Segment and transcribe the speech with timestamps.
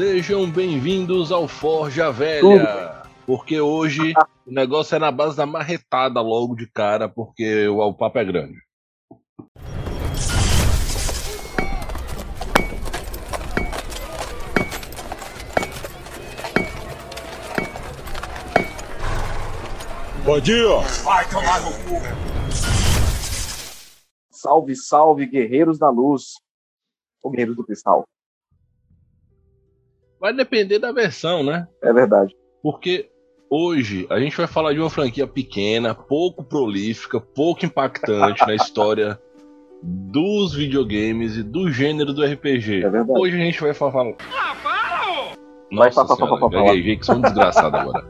[0.00, 3.02] Sejam bem-vindos ao Forja Velha.
[3.26, 4.14] Porque hoje
[4.46, 8.24] o negócio é na base da marretada logo de cara, porque o, o papo é
[8.24, 8.58] grande.
[20.24, 20.78] Bom dia!
[21.04, 22.00] Vai tomar no cu!
[24.30, 26.36] Salve, salve, guerreiros da luz.
[27.22, 28.06] Ou guerreiros do cristal.
[30.20, 31.66] Vai depender da versão, né?
[31.82, 32.36] É verdade.
[32.62, 33.08] Porque
[33.48, 39.18] hoje a gente vai falar de uma franquia pequena, pouco prolífica, pouco impactante na história
[39.82, 42.84] dos videogames e do gênero do RPG.
[42.84, 43.18] É verdade.
[43.18, 44.14] Hoje a gente vai falar.
[44.32, 44.50] Ah!
[45.72, 48.04] Vai, Nossa senhora, gaguejei que sou um desgraçado agora.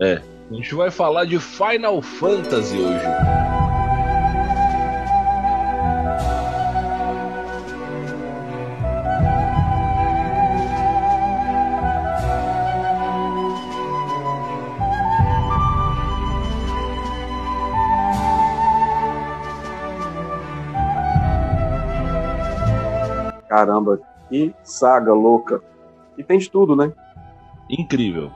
[0.00, 0.22] É.
[0.50, 3.55] A gente vai falar de Final Fantasy hoje.
[23.56, 25.62] Caramba, que saga louca.
[26.18, 26.92] E tem de tudo, né?
[27.70, 28.30] Incrível.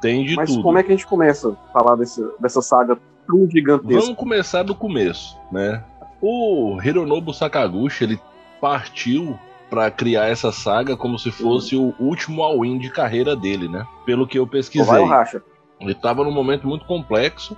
[0.00, 0.64] Tem de Mas tudo.
[0.64, 4.00] como é que a gente começa a falar desse, dessa saga tão gigantesca?
[4.00, 5.84] Vamos começar do começo, né?
[6.20, 8.20] O Hironobu Sakaguchi, ele
[8.60, 9.38] partiu
[9.70, 13.86] pra criar essa saga como se fosse o último all-in de carreira dele, né?
[14.04, 14.98] Pelo que eu vai pesquisei.
[14.98, 15.40] ou racha?
[15.78, 17.56] Ele estava num momento muito complexo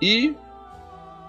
[0.00, 0.36] e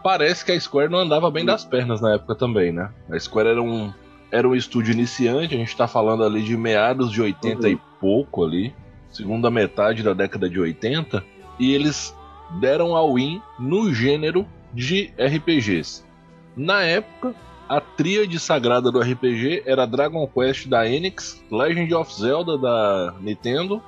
[0.03, 2.91] parece que a Square não andava bem das pernas na época também, né?
[3.09, 3.91] A Square era um,
[4.34, 8.44] era um estúdio iniciante, a gente tá falando ali de meados de 80 e pouco
[8.44, 8.73] ali,
[9.12, 11.23] segunda metade da década de 80,
[11.59, 12.17] e eles
[12.59, 14.44] deram all-in no gênero
[14.74, 16.03] de RPGs.
[16.57, 17.35] Na época,
[17.69, 23.84] a tríade sagrada do RPG era Dragon Quest da Enix, Legend of Zelda da Nintendo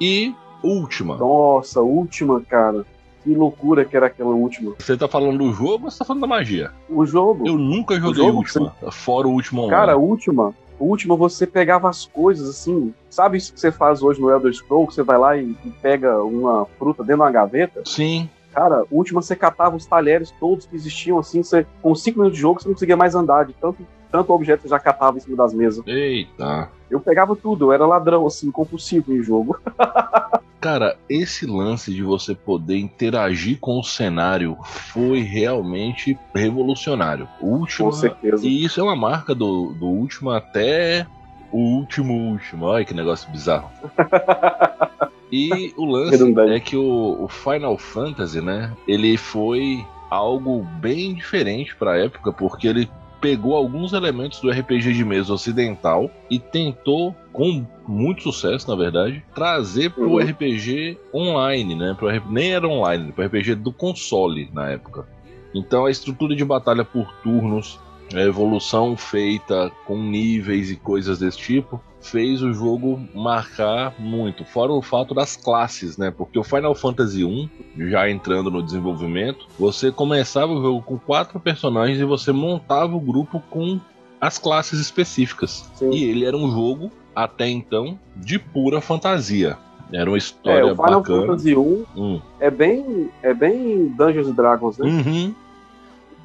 [0.00, 0.34] e
[0.64, 1.18] Ultima.
[1.18, 2.86] Nossa, última, cara.
[3.28, 4.74] Que loucura que era aquela última.
[4.78, 6.70] Você tá falando do jogo ou você tá falando da magia?
[6.88, 7.46] O jogo.
[7.46, 9.76] Eu nunca joguei jogo, Ultima, fora o Ultima Online.
[9.76, 10.54] Cara, a última.
[10.80, 12.94] Última, você pegava as coisas assim.
[13.10, 14.94] Sabe isso que você faz hoje no Elder Scrolls?
[14.94, 17.82] Você vai lá e, e pega uma fruta dentro de uma gaveta?
[17.84, 22.36] Sim, Cara, última você catava os talheres todos que existiam, assim, você, com 5 minutos
[22.36, 25.20] de jogo você não conseguia mais andar, de tanto, tanto objeto você já catava em
[25.20, 25.86] cima das mesas.
[25.86, 26.70] eita.
[26.90, 29.58] Eu pegava tudo, eu era ladrão, assim, compulsivo em jogo.
[30.60, 37.28] Cara, esse lance de você poder interagir com o cenário foi realmente revolucionário.
[37.40, 38.44] O Ultima, Com certeza.
[38.44, 41.06] e isso é uma marca do, do Ultima até
[41.52, 42.66] o último último.
[42.66, 43.70] Olha que negócio bizarro.
[45.30, 48.72] E o lance é que o, o Final Fantasy, né?
[48.86, 55.04] Ele foi algo bem diferente pra época, porque ele pegou alguns elementos do RPG de
[55.04, 60.18] mesa ocidental e tentou, com muito sucesso, na verdade, trazer pro Uhum.
[60.18, 61.94] RPG online, né?
[61.98, 65.06] Pro, nem era online, pro RPG do console na época.
[65.54, 67.78] Então a estrutura de batalha por turnos,
[68.14, 74.44] a evolução feita com níveis e coisas desse tipo, fez o jogo marcar muito.
[74.44, 76.10] Fora o fato das classes, né?
[76.10, 77.50] Porque o Final Fantasy I,
[77.90, 83.00] já entrando no desenvolvimento, você começava o jogo com quatro personagens e você montava o
[83.00, 83.80] grupo com
[84.20, 85.70] as classes específicas.
[85.74, 85.90] Sim.
[85.90, 89.58] E ele era um jogo, até então, de pura fantasia.
[89.92, 91.26] Era uma É, história o Final bacana.
[91.26, 92.20] Fantasy 1 Hum.
[92.40, 94.86] é bem, é bem Dungeons Dragons, né?
[94.86, 95.34] Uhum.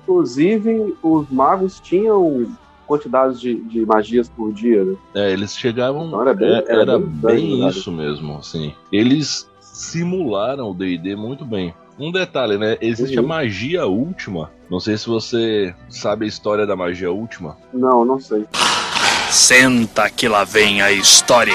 [0.03, 2.51] Inclusive, os magos tinham
[2.85, 4.95] quantidades de, de magias por dia, né?
[5.15, 6.07] É, eles chegavam.
[6.07, 7.79] Então era bem- é, era era bem bem verdade.
[7.79, 8.73] isso mesmo, assim.
[8.91, 11.73] Eles simularam o DD muito bem.
[11.97, 12.77] Um detalhe, né?
[12.81, 13.25] Existe Uhum.
[13.25, 14.51] a magia última.
[14.69, 17.55] Não sei se você sabe a história da magia última.
[17.73, 18.45] Não, não sei.
[19.29, 21.53] Senta que lá vem a história.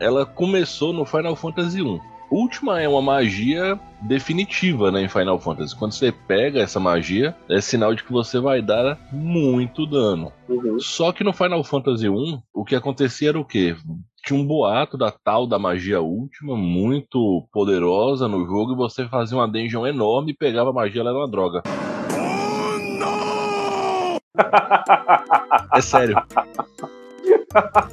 [0.00, 2.00] Ela começou no Final Fantasy I.
[2.30, 5.74] Última é uma magia definitiva, né, em Final Fantasy.
[5.74, 10.30] Quando você pega essa magia, é sinal de que você vai dar muito dano.
[10.48, 10.78] Uhum.
[10.78, 13.74] Só que no Final Fantasy I, o que acontecia era o quê?
[14.24, 19.36] Tinha um boato da tal da magia última, muito poderosa no jogo, e você fazia
[19.36, 21.62] uma dungeon enorme e pegava a magia, ela era uma droga.
[25.74, 26.14] É sério.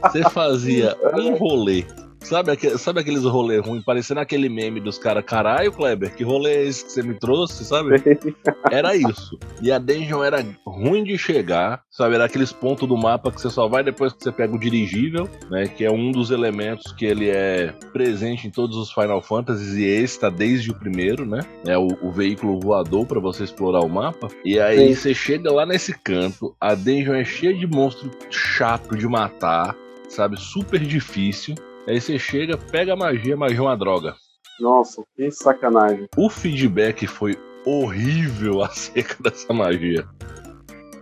[0.04, 1.84] Você fazia um rolê
[2.26, 6.64] Sabe, sabe aqueles rolê ruins, parecendo aquele meme dos caras, caralho, Kleber, que rolê é
[6.66, 7.92] esse que você me trouxe, sabe?
[8.72, 9.38] Era isso.
[9.62, 12.16] E a dungeon era ruim de chegar, sabe?
[12.16, 15.30] Era aqueles pontos do mapa que você só vai depois que você pega o dirigível,
[15.52, 15.68] né?
[15.68, 19.84] Que é um dos elementos que ele é presente em todos os Final Fantasies e
[19.84, 21.42] esse tá desde o primeiro, né?
[21.66, 24.30] É o, o veículo voador pra você explorar o mapa.
[24.44, 24.96] E aí Sim.
[24.96, 29.76] você chega lá nesse canto, a dungeon é cheia de monstro chato de matar,
[30.10, 30.40] sabe?
[30.40, 31.54] Super difícil.
[31.88, 34.16] Aí você chega, pega a magia, a magia é uma droga.
[34.60, 36.08] Nossa, que sacanagem.
[36.18, 37.36] O feedback foi
[37.66, 40.06] horrível acerca dessa magia.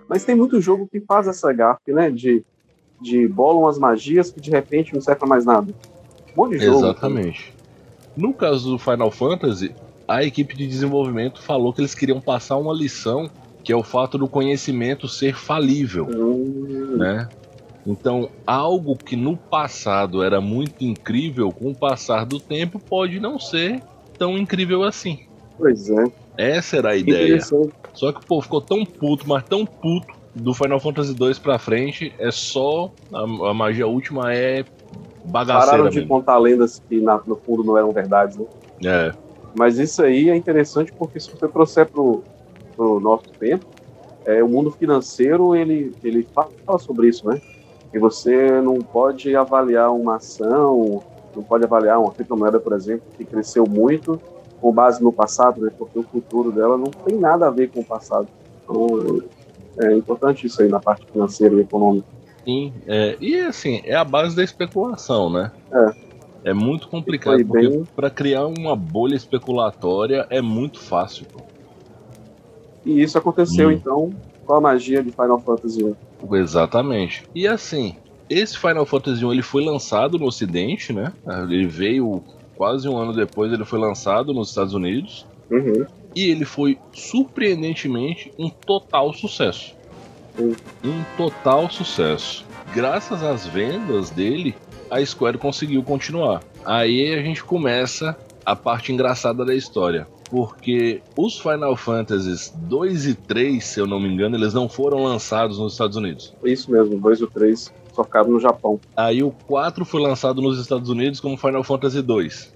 [0.09, 2.09] Mas tem muito jogo que faz essa gafe, né?
[2.09, 2.43] De,
[3.01, 5.73] de bolam as magias que de repente não serve pra mais nada.
[6.35, 6.79] Um monte de jogo.
[6.79, 7.53] Exatamente.
[8.15, 9.73] No caso do Final Fantasy,
[10.07, 13.29] a equipe de desenvolvimento falou que eles queriam passar uma lição,
[13.63, 17.27] que é o fato do conhecimento ser falível, Hum, né?
[17.85, 23.37] Então, algo que no passado era muito incrível, com o passar do tempo pode não
[23.37, 23.81] ser
[24.17, 25.17] tão incrível assim.
[25.57, 26.13] Pois é.
[26.37, 27.39] Essa era a ideia.
[27.93, 31.59] Só que o povo ficou tão puto, mas tão puto do Final Fantasy 2 pra
[31.59, 34.65] frente, é só a, a magia última é
[35.23, 36.07] bagaceira Pararam de mesmo.
[36.07, 38.45] contar lendas que na- no fundo não eram verdades, né?
[38.85, 39.13] É.
[39.53, 42.25] Mas isso aí é interessante porque se você trouxer pro,
[42.75, 43.65] pro nosso tempo,
[44.25, 47.41] é, o mundo financeiro ele, ele fala sobre isso, né?
[47.93, 51.03] E você não pode avaliar uma ação,
[51.35, 54.19] não pode avaliar uma criptomoeda, por exemplo, que cresceu muito
[54.59, 55.71] com base no passado, né?
[55.77, 58.27] Porque o futuro dela não tem nada a ver com o passado.
[58.63, 59.21] Então,
[59.81, 62.07] é importante isso aí na parte financeira e econômica.
[62.45, 65.51] Sim, é, e assim, é a base da especulação, né?
[65.71, 66.03] É.
[66.45, 71.25] É muito complicado, Foi porque bem- pra criar uma bolha especulatória é muito fácil.
[71.31, 71.39] pô.
[72.85, 73.71] E isso aconteceu, Hum.
[73.71, 74.09] então,
[74.45, 75.95] com a magia de Final Fantasy I.
[76.31, 77.23] Exatamente.
[77.33, 77.95] E assim,
[78.29, 81.11] esse Final Fantasy 1 ele foi lançado no Ocidente, né?
[81.49, 82.23] Ele veio
[82.55, 85.25] quase um ano depois, ele foi lançado nos Estados Unidos.
[85.49, 85.85] Uhum.
[86.15, 89.75] E ele foi surpreendentemente um total sucesso.
[90.35, 90.55] Sim.
[90.83, 92.45] Um total sucesso.
[92.73, 94.55] Graças às vendas dele,
[94.89, 96.41] a Square conseguiu continuar.
[96.65, 100.07] Aí a gente começa a parte engraçada da história.
[100.33, 105.03] Porque os Final Fantasies 2 e 3, se eu não me engano, eles não foram
[105.03, 106.33] lançados nos Estados Unidos.
[106.43, 108.79] Isso mesmo, dois ou três só ficaram no Japão.
[108.97, 112.51] Aí o 4 foi lançado nos Estados Unidos como Final Fantasy 2.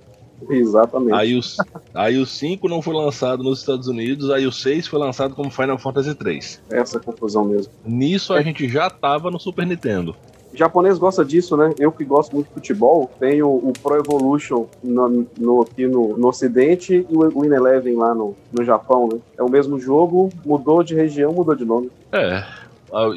[0.50, 1.14] Exatamente.
[1.14, 1.42] Aí o,
[1.94, 5.52] aí o 5 não foi lançado nos Estados Unidos, aí o 6 foi lançado como
[5.52, 6.64] Final Fantasy 3.
[6.72, 7.72] Essa confusão mesmo.
[7.86, 10.16] Nisso a gente já tava no Super Nintendo.
[10.58, 11.72] O japonês gosta disso, né?
[11.78, 16.28] Eu que gosto muito de futebol, tenho o Pro Evolution no, no- aqui no, no
[16.30, 19.20] Ocidente e o Win Eleven lá no, no Japão, né?
[19.38, 21.92] É o mesmo jogo, mudou de região, mudou de nome.
[22.12, 22.44] É,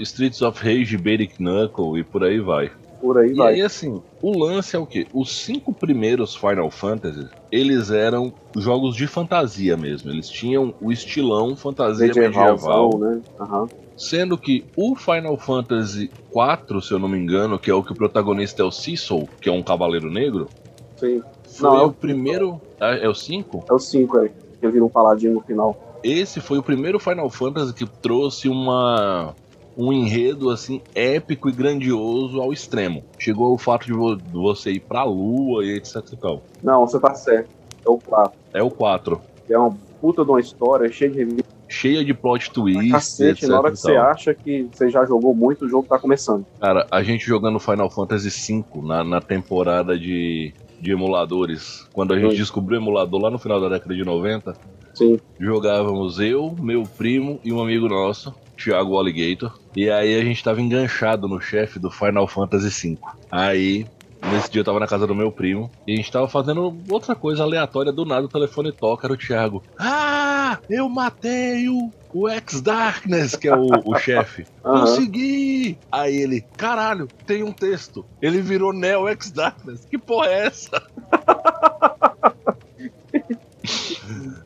[0.02, 2.70] Streets of Rage, Basic Knuckle e por aí vai.
[3.00, 3.54] Por aí E vai.
[3.54, 5.06] aí, assim, o lance é o quê?
[5.14, 10.10] Os cinco primeiros Final Fantasy, eles eram jogos de fantasia mesmo.
[10.10, 12.90] Eles tinham o estilão fantasia medieval.
[12.90, 13.20] Medievalzão, né?
[13.40, 13.66] Aham.
[14.00, 17.92] Sendo que o Final Fantasy IV, se eu não me engano, que é o que
[17.92, 20.48] o protagonista é o Cecil, que é um cavaleiro negro,
[20.96, 21.22] Sim.
[21.44, 22.58] foi Não, é o o- primeiro.
[22.80, 23.62] Ah, É o 5?
[23.68, 26.00] É o 5 aí, que vira um paladino no final.
[26.02, 29.34] Esse foi o primeiro Final Fantasy que trouxe uma
[29.76, 33.04] um enredo assim épico e grandioso ao extremo.
[33.18, 36.42] Chegou ao fato de vo- você ir pra lua e etc e tal.
[36.62, 37.50] Não, você tá certo.
[37.86, 38.32] É o 4.
[38.54, 39.20] É o 4.
[39.46, 41.44] Que é uma puta de uma história, cheia de.
[41.70, 45.32] Cheia de plot twist, Cacete, etc na hora que você acha que você já jogou
[45.32, 46.44] muito, o jogo tá começando.
[46.60, 52.18] Cara, a gente jogando Final Fantasy V na, na temporada de, de emuladores, quando a
[52.18, 52.38] gente Sim.
[52.38, 54.52] descobriu o emulador lá no final da década de 90,
[54.94, 55.20] Sim.
[55.38, 59.56] jogávamos eu, meu primo e um amigo nosso, Thiago Alligator.
[59.76, 62.98] E aí a gente tava enganchado no chefe do Final Fantasy V.
[63.30, 63.86] Aí,
[64.22, 67.14] nesse dia eu tava na casa do meu primo e a gente tava fazendo outra
[67.14, 67.92] coisa aleatória.
[67.92, 69.62] Do nada o telefone toca, era o Thiago.
[69.78, 74.46] Ah, eu matei o, o X-Darkness, que é o, o chefe.
[74.64, 74.80] Aham.
[74.80, 75.78] Consegui!
[75.90, 78.04] Aí ele, caralho, tem um texto.
[78.20, 79.84] Ele virou Neo X-Darkness.
[79.84, 80.80] Que porra é essa?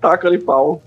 [0.01, 0.83] Taca ali pau.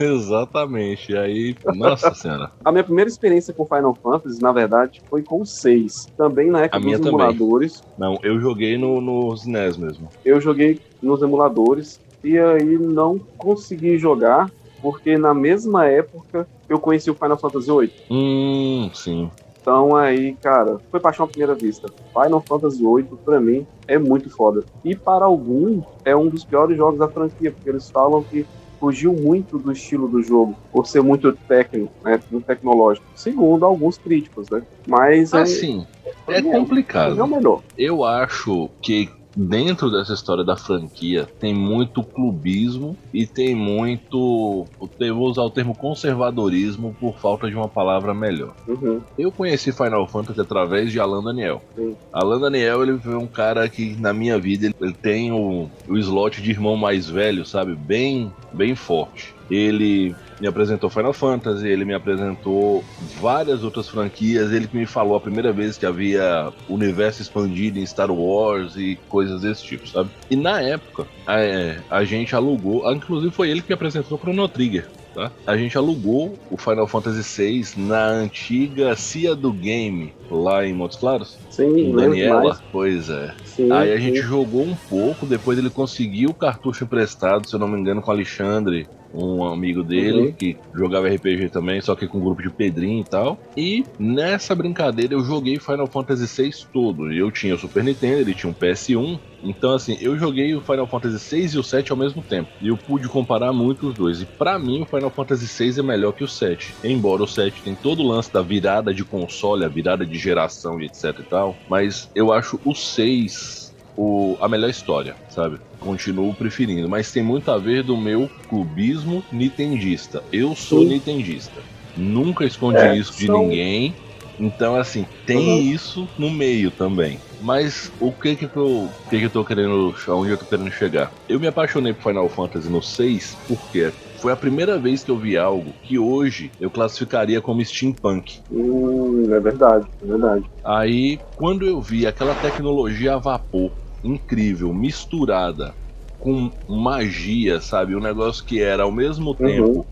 [0.04, 1.16] Exatamente.
[1.16, 2.50] Aí, nossa senhora.
[2.64, 6.08] A minha primeira experiência com Final Fantasy, na verdade, foi com o 6.
[6.16, 7.82] Também na época A dos emuladores.
[7.98, 10.08] Não, eu joguei no, nos NES mesmo.
[10.24, 17.10] Eu joguei nos emuladores e aí não consegui jogar porque na mesma época eu conheci
[17.10, 17.92] o Final Fantasy VIII.
[18.10, 19.30] Hum, sim.
[19.60, 21.88] Então aí, cara, foi paixão à primeira vista.
[22.12, 24.64] Final Fantasy VIII, pra mim, é muito foda.
[24.82, 28.46] E para alguns, é um dos piores jogos da franquia, porque eles falam que
[28.80, 33.06] fugiu muito do estilo do jogo, por ser muito técnico, né, muito tecnológico.
[33.14, 34.62] Segundo alguns críticos, né?
[34.88, 35.86] Mas é, Assim,
[36.26, 37.26] é é, é o complicado.
[37.26, 37.62] melhor.
[37.76, 44.66] Eu acho que dentro dessa história da franquia tem muito clubismo e tem muito.
[44.98, 48.54] Eu vou usar o termo conservadorismo por falta de uma palavra melhor.
[48.66, 49.00] Uhum.
[49.18, 51.62] Eu conheci Final Fantasy através de Alan Daniel.
[51.76, 51.96] Sim.
[52.12, 55.98] Alan Daniel, ele foi um cara que na minha vida ele, ele tem o, o
[55.98, 57.74] slot de irmão mais velho, sabe?
[57.74, 59.34] Bem, bem forte.
[59.50, 62.82] Ele me apresentou Final Fantasy, ele me apresentou
[63.20, 67.86] várias outras franquias, ele que me falou a primeira vez que havia universo expandido em
[67.86, 70.10] Star Wars e coisas desse tipo, sabe?
[70.30, 74.20] E na época, a, a gente alugou, ah, inclusive foi ele que me apresentou o
[74.20, 74.88] Chrono Trigger.
[75.14, 75.30] Tá?
[75.44, 80.98] A gente alugou o Final Fantasy VI na antiga Cia do Game, lá em Montes
[80.98, 81.36] Claros.
[81.50, 82.62] Sim, Daniela, mais.
[82.70, 83.34] pois é.
[83.44, 84.02] Sim, Aí a sim.
[84.02, 88.00] gente jogou um pouco, depois ele conseguiu o cartucho emprestado, se eu não me engano,
[88.00, 90.32] com o Alexandre, um amigo dele, Uhum.
[90.32, 93.38] que jogava RPG também, só que com um grupo de Pedrinho e tal.
[93.56, 97.12] E nessa brincadeira eu joguei Final Fantasy VI todo.
[97.12, 99.18] Eu tinha o Super Nintendo, ele tinha um PS1.
[99.42, 102.50] Então, assim, eu joguei o Final Fantasy VI e o 7 ao mesmo tempo.
[102.60, 104.20] E eu pude comparar muito os dois.
[104.20, 106.74] E pra mim, o Final Fantasy VI é melhor que o 7.
[106.84, 110.80] Embora o 7 tem todo o lance da virada de console, a virada de geração
[110.80, 111.56] e etc e tal.
[111.70, 115.58] Mas eu acho o 6 o, a melhor história, sabe?
[115.80, 116.88] Continuo preferindo.
[116.88, 120.22] Mas tem muito a ver do meu clubismo nintendista.
[120.30, 120.88] Eu sou Sim.
[120.88, 121.64] nintendista.
[121.96, 123.96] Nunca escondi É, isso de são- ninguém.
[124.38, 125.72] Então, assim, tem Uhum.
[125.72, 127.22] isso no meio também.
[127.38, 130.70] Mas o que que eu, o que que eu tô querendo, aonde eu tô querendo
[130.70, 131.14] chegar?
[131.28, 135.18] Eu me apaixonei por Final Fantasy no 6 porque foi a primeira vez que eu
[135.18, 138.40] vi algo que hoje eu classificaria como steampunk.
[138.50, 140.44] Hum, é verdade, é verdade.
[140.64, 143.72] Aí, quando eu vi aquela tecnologia a vapor
[144.02, 145.74] incrível, misturada
[146.18, 147.96] com magia, sabe?
[147.96, 149.86] Um negócio que era ao mesmo tempo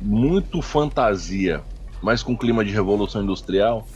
[0.00, 1.62] muito fantasia,
[2.02, 3.86] mas com clima de revolução industrial,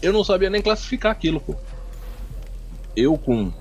[0.00, 1.54] eu não sabia nem classificar aquilo, pô.
[2.96, 3.52] Eu com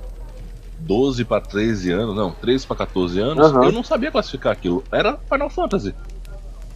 [0.79, 3.65] 12 para 13 anos, não, 13 para 14 anos, Aham.
[3.65, 4.85] eu não sabia classificar aquilo.
[4.91, 5.93] Era Final Fantasy.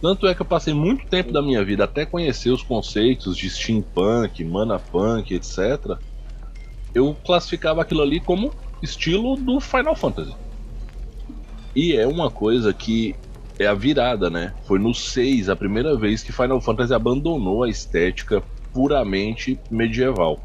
[0.00, 3.48] Tanto é que eu passei muito tempo da minha vida até conhecer os conceitos de
[3.48, 5.96] steampunk, manapunk, etc.
[6.94, 10.34] Eu classificava aquilo ali como estilo do Final Fantasy.
[11.74, 13.14] E é uma coisa que
[13.58, 14.54] é a virada, né?
[14.66, 20.40] Foi no 6 a primeira vez que Final Fantasy abandonou a estética puramente medieval.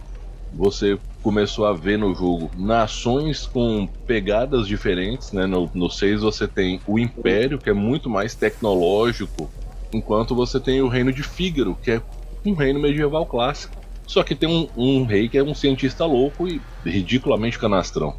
[0.53, 5.45] Você começou a ver no jogo nações com pegadas diferentes, né?
[5.45, 9.49] No, no 6 você tem o Império, que é muito mais tecnológico,
[9.91, 12.01] enquanto você tem o Reino de Fígaro, que é
[12.45, 13.87] um reino medieval clássico.
[14.07, 18.13] Só que tem um, um rei que é um cientista louco e ridiculamente canastrão.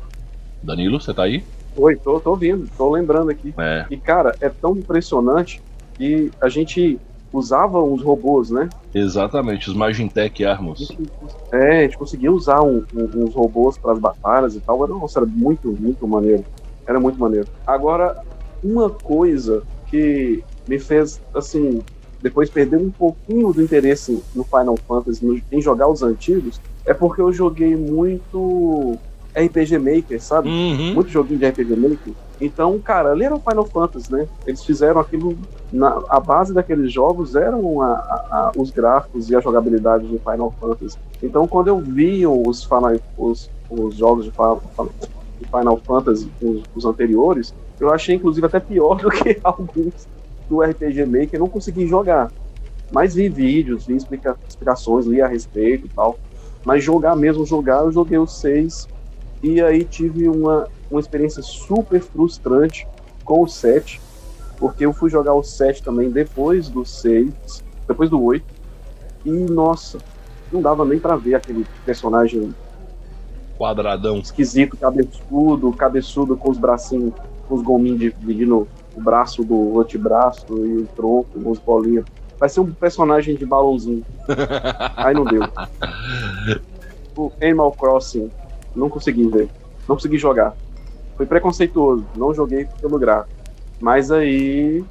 [0.62, 1.42] Danilo, você tá aí?
[1.74, 3.54] Oi, tô, tô ouvindo, tô lembrando aqui.
[3.58, 3.86] É.
[3.90, 5.60] E, cara, é tão impressionante
[5.96, 7.00] que a gente
[7.32, 8.68] usava os robôs, né?
[8.94, 10.88] Exatamente, os Magintech Armos.
[11.52, 14.82] É, a gente conseguia usar um- um- uns robôs para as batalhas e tal.
[14.84, 16.44] Era, nossa, era muito, muito maneiro.
[16.86, 17.48] Era muito maneiro.
[17.66, 18.14] Agora,
[18.62, 21.82] uma coisa que me fez, assim,
[22.20, 26.92] depois perder um pouquinho do interesse no Final Fantasy, no- em jogar os antigos, é
[26.94, 28.98] porque eu joguei muito
[29.34, 30.48] RPG Maker, sabe?
[30.48, 30.94] Uhum.
[30.94, 32.12] muito joguinho de RPG Maker.
[32.40, 34.26] Então, cara, ali era o Final Fantasy, né?
[34.46, 35.36] Eles fizeram aquilo.
[35.70, 40.18] Na, a base daqueles jogos eram a- a- a- os gráficos e a jogabilidade de
[40.18, 40.96] Final Fantasy.
[41.22, 44.62] Então, quando eu vi os, Final, os, os jogos de Final,
[45.38, 50.08] de Final Fantasy, os, os anteriores, eu achei inclusive até pior do que alguns
[50.48, 51.34] do RPG Maker.
[51.34, 52.30] Eu não consegui jogar.
[52.90, 56.18] Mas vi vídeos, vi explica, explicações, li a respeito e tal.
[56.64, 58.88] Mas jogar mesmo, jogar, eu joguei os seis
[59.42, 62.86] e aí tive uma, uma experiência super frustrante
[63.24, 64.00] com o 7,
[64.58, 67.30] porque eu fui jogar o 7 também depois do 6,
[67.86, 68.44] depois do 8,
[69.24, 69.98] e nossa,
[70.52, 72.54] não dava nem pra ver aquele personagem
[73.56, 74.18] Quadradão.
[74.18, 77.12] esquisito, cabeçudo, cabeçudo com os bracinhos,
[77.46, 78.66] com os gominhos dividindo
[78.98, 82.04] o braço do antebraço e o tronco, os bolinhos.
[82.38, 84.04] Vai ser um personagem de balãozinho.
[84.96, 85.42] Aí não deu.
[87.16, 88.30] O Animal Crossing,
[88.74, 89.48] não consegui ver.
[89.88, 90.54] Não consegui jogar.
[91.16, 93.34] Foi preconceituoso, não joguei pelo gráfico.
[93.80, 94.84] Mas aí,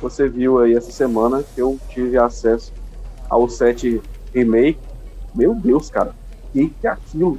[0.00, 2.72] você viu aí essa semana que eu tive acesso
[3.28, 4.00] ao 7
[4.34, 4.78] Remake.
[5.34, 6.14] Meu Deus, cara.
[6.52, 7.38] Que que é aquilo?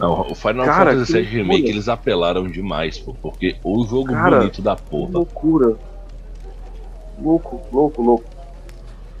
[0.00, 4.38] Não, o Final Cara, Fantasy VII Remake eles apelaram demais, pô, porque o jogo Cara,
[4.38, 5.10] bonito da Que porra.
[5.12, 5.76] loucura.
[7.22, 8.24] Louco, louco, louco.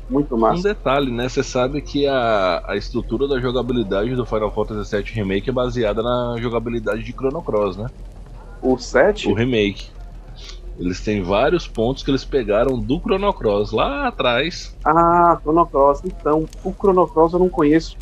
[0.08, 0.62] Muito Um massa.
[0.62, 1.28] detalhe, né?
[1.28, 6.02] Você sabe que a, a estrutura da jogabilidade do Final Fantasy VII Remake é baseada
[6.02, 7.86] na jogabilidade de Chrono Cross, né?
[8.62, 9.28] O 7?
[9.28, 9.88] O remake.
[10.78, 14.74] Eles têm vários pontos que eles pegaram do Chrono Cross lá atrás.
[14.84, 16.02] Ah, Chrono Cross.
[16.06, 17.96] Então, o Chrono Cross eu não conheço.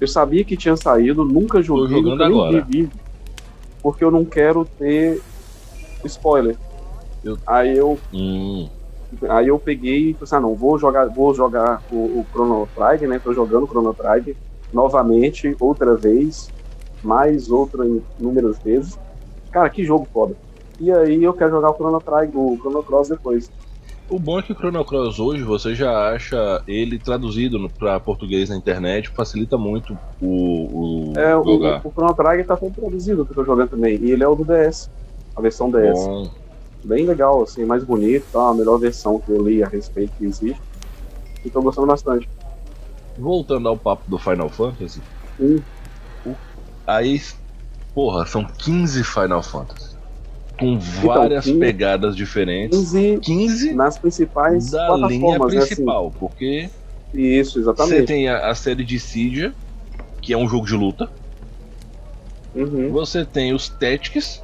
[0.00, 2.62] Eu sabia que tinha saído, nunca joguei, nunca agora.
[2.64, 3.00] vi vídeo.
[3.82, 5.20] porque eu não quero ter
[6.04, 6.56] spoiler.
[7.22, 8.68] Eu- Aí eu Hum,
[9.28, 12.68] Aí eu peguei e falei assim, ah, não, vou jogar, vou jogar o, o Chrono
[12.74, 13.18] Trigger, né?
[13.18, 14.36] Tô jogando o Chrono Trigger
[14.72, 16.48] novamente, outra vez,
[17.02, 17.84] mais outra
[18.18, 18.96] inúmeras vezes.
[19.50, 20.36] Cara, que jogo foda.
[20.78, 23.50] E aí eu quero jogar o Chrono Trigger, o Chrono Cross depois.
[24.10, 28.50] O bom é que o Chrono Cross hoje você já acha ele traduzido pra português
[28.50, 31.82] na internet, facilita muito o, o É, o, jogar.
[31.82, 33.96] o Chrono Trigger tá todo traduzido que eu tô jogando também.
[34.00, 34.88] E ele é o do DS,
[35.36, 36.10] a versão DS.
[36.12, 36.30] Bom,
[36.84, 38.50] Bem legal, assim, mais bonito, tá?
[38.50, 40.62] A melhor versão que eu li a respeito que existe.
[41.44, 42.28] E tô gostando bastante.
[43.16, 45.06] voltando ao papo do Final Fantasy,
[45.38, 45.66] Hum.
[46.24, 46.40] o-
[46.86, 47.18] aí,
[47.94, 49.89] porra, são 15 Final Fantasy.
[50.60, 52.78] Com várias 15 pegadas diferentes.
[52.78, 55.46] 15 15 nas principais da plataformas, linha né?
[55.46, 55.66] Assim.
[55.66, 56.68] principal, porque
[57.14, 58.06] Isso, você exatamente.
[58.06, 59.54] tem a, a série de Cydia,
[60.20, 61.10] que é um jogo de luta.
[62.54, 62.90] Uhum.
[62.90, 64.42] Você tem os Tactics,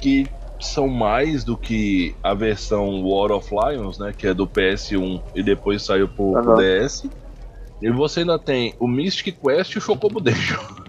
[0.00, 0.26] que
[0.60, 4.12] são mais do que a versão War of Lions, né?
[4.16, 6.84] Que é do PS1 e depois saiu pro, pro Aham.
[6.84, 7.06] DS.
[7.82, 10.58] E você ainda tem o Mystic Quest e o Chocobo Dungeon.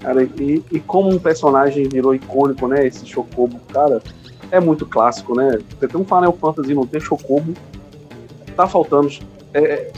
[0.00, 2.86] Cara, e, e como um personagem virou icônico, né?
[2.86, 4.02] Esse Chocobo, cara,
[4.50, 5.58] é muito clássico, né?
[5.78, 7.54] Você tem um Final Fantasy e não ter Chocobo,
[8.56, 9.08] tá faltando.
[9.54, 9.92] É, é-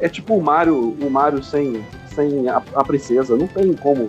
[0.00, 1.84] é tipo o Mario, o Mario sem,
[2.14, 4.08] sem a, a princesa, não tem como.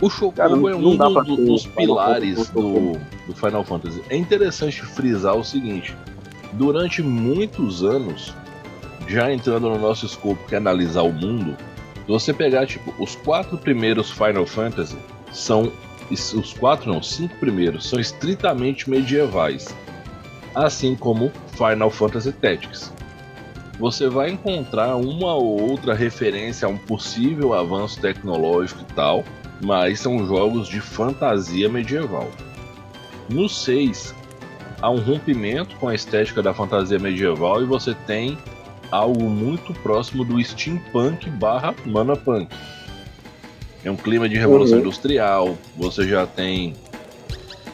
[0.00, 2.92] O Chocobo Cara, não- é um dá do- dos pilares do,
[3.26, 4.00] do Final Fantasy.
[4.08, 5.94] É interessante frisar o seguinte:
[6.52, 8.32] durante muitos anos,
[9.08, 11.56] já entrando no nosso escopo que é analisar o mundo,
[12.10, 14.98] você pegar tipo os quatro primeiros Final Fantasy
[15.32, 15.72] são
[16.10, 19.72] os quatro não, cinco primeiros são estritamente medievais,
[20.56, 22.92] assim como Final Fantasy Tactics.
[23.78, 29.24] Você vai encontrar uma ou outra referência a um possível avanço tecnológico e tal,
[29.64, 32.28] mas são jogos de fantasia medieval.
[33.28, 34.14] No 6,
[34.82, 38.36] há um rompimento com a estética da fantasia medieval e você tem
[38.90, 42.48] algo muito próximo do steampunk barra manapunk.
[43.84, 44.84] É um clima de revolução Uhum.
[44.84, 46.74] industrial, você já tem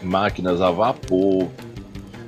[0.02, 1.48] máquinas a vapor,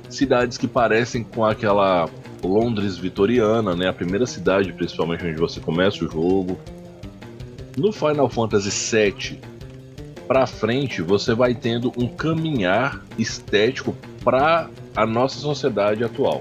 [0.09, 2.09] cidades que parecem com aquela
[2.42, 3.88] Londres vitoriana, né?
[3.88, 6.59] A primeira cidade, principalmente onde você começa o jogo.
[7.77, 9.40] No Final Fantasy VII
[10.27, 16.40] para frente, você vai tendo um caminhar estético para a nossa sociedade atual.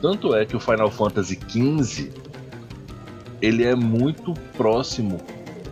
[0.00, 2.10] Tanto é que o Final Fantasy XV
[3.42, 5.18] ele é muito próximo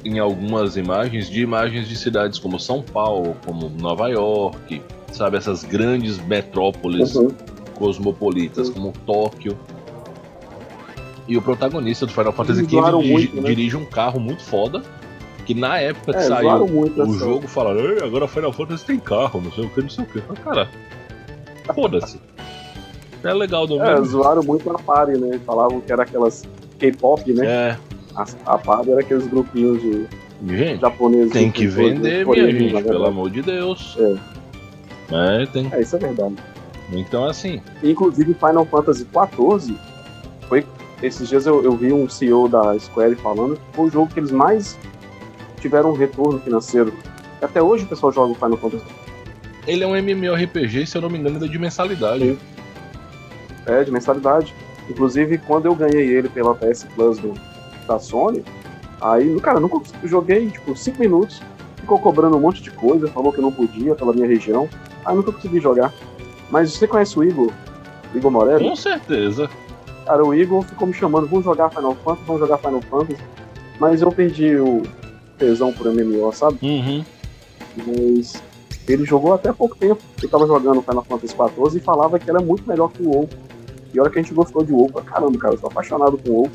[0.05, 4.81] em algumas imagens de imagens de cidades como São Paulo, como Nova York,
[5.12, 7.29] sabe essas grandes metrópoles Uhum.
[7.75, 8.75] cosmopolitas Sim.
[8.75, 9.59] como Tóquio.
[11.29, 13.49] E o protagonista do Final Fantasy XV dirige, muito, né?
[13.49, 14.83] dirige um carro muito foda.
[15.45, 19.41] Que na época que É, saiu o jogo, falaram: "Ei, agora Final Fantasy tem carro,
[19.41, 20.21] não sei o que, não sei o que.
[20.43, 20.69] Cara,
[21.75, 22.21] foda-se.
[23.24, 25.40] É legal do É, zoaram muito a Party, né?
[25.44, 26.44] Falavam que era aquelas
[26.79, 27.46] K-pop, né?
[27.46, 27.76] É,
[28.14, 30.07] A, a Party era aqueles grupinhos de
[30.46, 31.33] gente, japoneses.
[31.33, 33.96] tem que vender, minha gente, pelo amor de Deus.
[33.98, 35.42] É.
[35.42, 35.68] É, tem.
[35.72, 36.35] É, isso é verdade.
[36.92, 39.76] Então, assim, Inclusive, Final Fantasy XIV
[40.48, 40.64] foi.
[41.02, 44.18] Esses dias eu, eu vi um CEO da Square falando que foi o jogo que
[44.18, 44.79] eles mais
[45.61, 46.92] tiveram um retorno financeiro.
[47.42, 48.85] Até hoje o pessoal joga o Final Fantasy.
[49.66, 52.24] ele é um MMORPG, se eu não me engano, é de mensalidade.
[52.24, 52.38] Sim.
[53.66, 54.55] É, de mensalidade.
[54.88, 57.35] Inclusive, quando eu ganhei ele pela PS Plus do,
[57.87, 58.44] da Sony,
[59.00, 61.42] aí, cara, nunca joguei, tipo, 5 minutos,
[61.76, 64.68] ficou cobrando um monte de coisa, falou que eu não podia pela minha região,
[65.05, 65.92] aí nunca consegui jogar.
[66.50, 67.52] Mas você conhece o Igor?
[68.14, 68.68] Igor Morelli?
[68.68, 69.50] Com certeza.
[70.05, 73.20] Cara, o Igor ficou me chamando, vamos jogar Final Fantasy, vamos jogar Final Fantasy.
[73.81, 74.83] Mas eu perdi o
[75.37, 76.59] tesão por MMO, sabe?
[76.62, 77.05] Uhum.
[77.76, 78.40] Mas
[78.88, 80.00] ele jogou até pouco tempo.
[80.22, 83.29] Eu tava jogando Final Fantasy XIV e falava que era muito melhor que o WoW.
[83.94, 85.55] E olha que a gente gostou de WoW pra caramba, cara.
[85.55, 86.51] Eu sou apaixonado com WoW,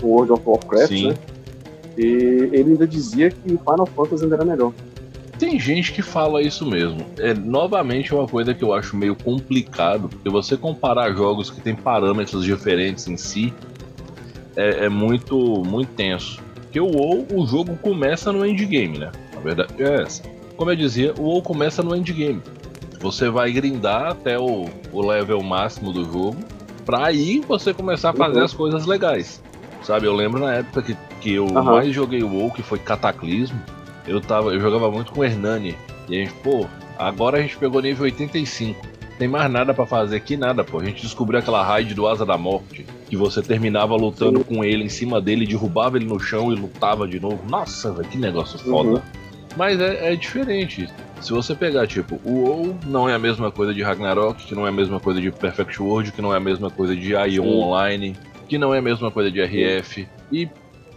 [0.00, 1.08] com World of Warcraft, Sim.
[1.08, 1.14] né?
[1.96, 2.04] E
[2.52, 4.72] ele ainda dizia que o Final Fantasy ainda era melhor.
[5.38, 7.04] Tem gente que fala isso mesmo.
[7.18, 11.74] É novamente uma coisa que eu acho meio complicado, porque você comparar jogos que têm
[11.74, 13.52] parâmetros diferentes em si
[14.56, 16.42] é, é muito muito tenso.
[16.62, 19.12] Porque o WoW, o jogo começa no endgame, né?
[19.36, 20.22] A verdade é essa.
[20.56, 22.42] Como eu dizia, o WoW começa no endgame.
[23.00, 26.36] Você vai grindar até o, o level máximo do jogo,
[26.86, 28.44] pra aí você começar a fazer Uhum.
[28.44, 29.42] as coisas legais.
[29.82, 31.62] Sabe, eu lembro na época que, que eu Aham.
[31.72, 33.60] mais joguei o WoW, que foi Cataclismo,
[34.06, 35.76] eu tava, eu jogava muito com o Hernani.
[36.08, 36.66] E a gente, pô,
[36.98, 38.80] agora a gente pegou nível 85.
[39.18, 40.78] Tem mais nada pra fazer aqui, nada, pô.
[40.78, 44.84] A gente descobriu aquela raid do Asa da Morte, que você terminava lutando com ele
[44.84, 47.40] em cima dele, derrubava ele no chão e lutava de novo.
[47.48, 48.90] Nossa, velho, que negócio foda.
[48.90, 49.00] Uhum.
[49.56, 50.86] Mas é, é diferente.
[51.20, 54.66] Se você pegar, tipo, o WoW não é a mesma coisa de Ragnarok, que não
[54.66, 57.28] é a mesma coisa de Perfect World, que não é a mesma coisa de Ion
[57.28, 57.62] Sim.
[57.62, 58.16] Online,
[58.48, 60.48] que não é a mesma coisa de RF, e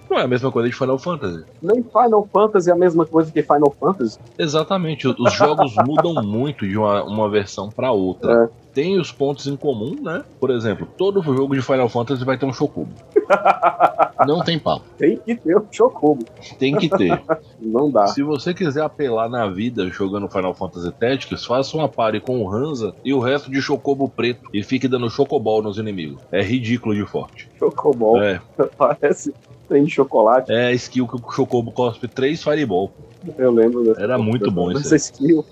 [0.09, 1.45] não é a mesma coisa de Final Fantasy.
[1.61, 4.17] Nem Final Fantasy é a mesma coisa que Final Fantasy.
[4.37, 8.45] Exatamente, os jogos mudam muito de uma, uma versão pra outra.
[8.45, 8.58] É.
[8.79, 10.23] Tem os pontos em comum, né?
[10.39, 12.93] Por exemplo, todo jogo de Final Fantasy vai ter um Chocobo.
[14.25, 14.85] Não tem papo.
[14.97, 16.23] Tem que ter o Chocobo.
[16.57, 17.21] Tem que ter.
[17.59, 18.07] Não dá.
[18.07, 22.49] Se você quiser apelar na vida jogando Final Fantasy Tactics, faça uma pare com o
[22.49, 26.21] Hansa e o resto de Chocobo preto e fique dando Chocoball nos inimigos.
[26.31, 27.49] É ridículo de forte.
[27.59, 28.23] Chocobol.
[28.23, 28.39] É,
[28.77, 29.33] Parece
[29.67, 30.49] trem de chocolate.
[30.53, 32.93] é a skill que o Chocobo cospe 3 Fireball.
[33.37, 34.01] Eu lembro dessa.
[34.01, 35.43] Era muito bom isso Essa skill.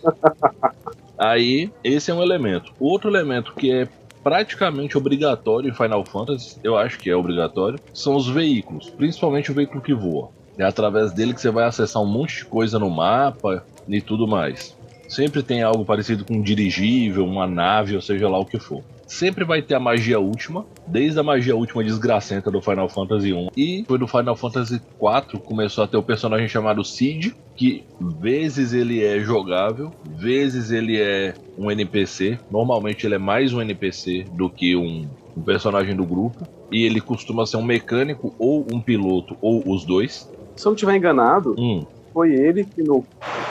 [1.17, 2.73] Aí, esse é um elemento.
[2.79, 3.87] Outro elemento que é
[4.23, 9.53] praticamente obrigatório em Final Fantasy, eu acho que é obrigatório, são os veículos, principalmente o
[9.53, 10.29] veículo que voa.
[10.57, 14.27] É através dele que você vai acessar um monte de coisa no mapa e tudo
[14.27, 14.75] mais.
[15.07, 18.83] Sempre tem algo parecido com um dirigível, uma nave, ou seja lá o que for.
[19.07, 23.47] Sempre vai ter a magia última, desde a magia última desgracenta do Final Fantasy 1.
[23.55, 28.73] E foi no Final Fantasy 4 começou a ter o personagem chamado Cid, que vezes
[28.73, 32.37] ele é jogável, vezes ele é um NPC.
[32.51, 36.45] Normalmente ele é mais um NPC do que um, um personagem do grupo.
[36.69, 40.29] E ele costuma ser um mecânico ou um piloto ou os dois.
[40.55, 41.85] Se eu não estiver enganado, Hum,
[42.17, 43.05] foi ele que no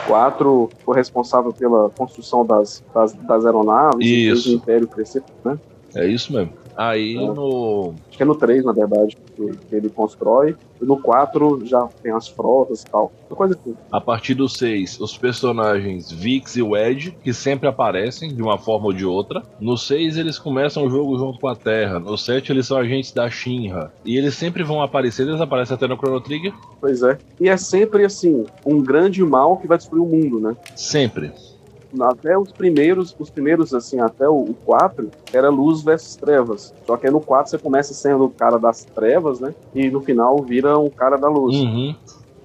[0.09, 5.57] 4 foi responsável pela construção das, das, das aeronaves e fez o Império crescer, né?
[5.95, 6.53] é isso mesmo.
[6.77, 7.21] Aí É.
[7.21, 10.55] no, Acho que é no 3, na verdade, que, ele constrói.
[10.81, 13.11] E no 4 já tem as frotas e tal.
[13.31, 13.75] Uma coisa assim.
[13.91, 18.87] A partir do 6, os personagens Vix e Wedge, que sempre aparecem de uma forma
[18.87, 19.43] ou de outra.
[19.59, 21.99] No 6, eles começam o jogo junto com a Terra.
[21.99, 23.91] No 7, eles são agentes da Shinra.
[24.05, 26.53] E eles sempre vão aparecer, eles aparecem até no Chrono Trigger.
[26.81, 27.17] Pois é.
[27.41, 30.55] E é sempre assim, um grande mal que vai destruir o mundo, né?
[30.75, 31.33] Sempre.
[32.01, 36.75] Até os primeiros, os primeiros, assim, até o 4, era luz versus trevas.
[36.87, 39.55] Só que aí no 4 você começa sendo o cara das trevas, né?
[39.75, 41.57] E no final vira um cara da luz.
[41.57, 41.95] Uhum.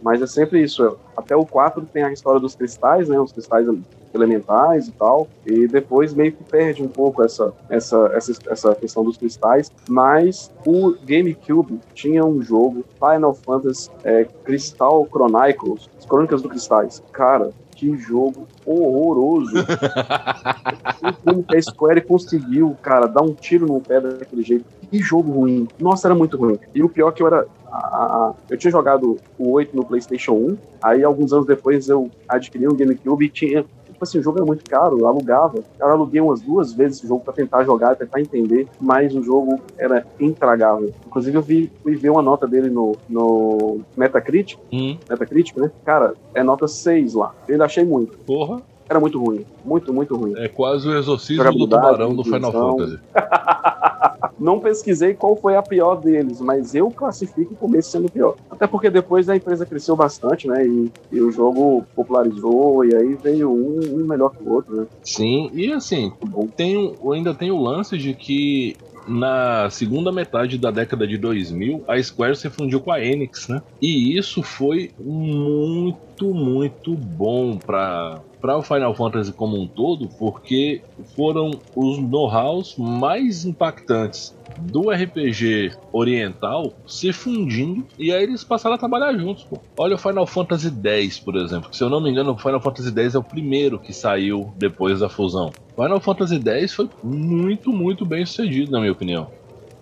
[0.01, 0.97] Mas é sempre isso.
[1.15, 3.19] Até o 4 tem a história dos cristais, né?
[3.19, 3.67] Os cristais
[4.13, 5.27] elementais e tal.
[5.45, 9.71] E depois meio que perde um pouco essa, essa, essa, essa questão dos cristais.
[9.87, 17.03] Mas o GameCube tinha um jogo, Final Fantasy é, Crystal Chronicles, as Crônicas do Cristais.
[17.11, 19.53] Cara, que jogo horroroso.
[21.25, 24.65] Como que a Square conseguiu, cara, dar um tiro no pé daquele jeito.
[24.89, 25.67] Que jogo ruim.
[25.79, 26.59] Nossa, era muito ruim.
[26.75, 27.43] E o pior é que eu era.
[27.73, 30.57] a- a- eu tinha jogado o 8 no PlayStation 1.
[30.83, 33.65] Aí, alguns anos depois, eu adquiri um GameCube e tinha.
[34.01, 35.63] Tipo assim, o jogo era muito caro, eu alugava.
[35.79, 39.59] Eu aluguei umas duas vezes esse jogo pra tentar jogar, tentar entender, mas o jogo
[39.77, 40.91] era intragável.
[41.05, 45.69] Inclusive, eu vi, fui ver uma nota dele no, no Metacritic, Hum, Metacritic, né?
[45.85, 47.31] Cara, é nota 6 lá.
[47.47, 48.17] Eu ainda achei muito.
[48.25, 48.63] porra.
[48.91, 49.45] Era muito ruim.
[49.63, 50.33] Muito, muito ruim.
[50.35, 52.51] É quase o exorcismo do tubarão do Final.
[52.51, 52.99] Fantasy.
[54.37, 58.35] Não pesquisei qual foi a pior deles, mas eu classifico como esse sendo o pior.
[58.49, 60.67] Até porque depois a empresa cresceu bastante, né?
[60.67, 64.87] E, e o jogo popularizou, e aí veio um, um melhor que o outro, né?
[65.03, 66.11] Sim, e assim,
[66.57, 68.75] tem, ainda tem o lance de que
[69.07, 73.61] na segunda metade da década de 2000, a Square se fundiu com a Enix, né?
[73.81, 80.81] E isso foi muito, muito bom para para o Final Fantasy como um todo, porque
[81.15, 88.77] foram os know-hows mais impactantes do RPG oriental se fundindo e aí eles passaram a
[88.79, 89.43] trabalhar juntos.
[89.43, 89.59] Pô.
[89.77, 92.59] Olha o Final Fantasy X, por exemplo, que se eu não me engano, o Final
[92.59, 95.51] Fantasy X é o primeiro que saiu depois da fusão.
[95.75, 99.27] Final Fantasy X foi muito, muito bem sucedido, na minha opinião.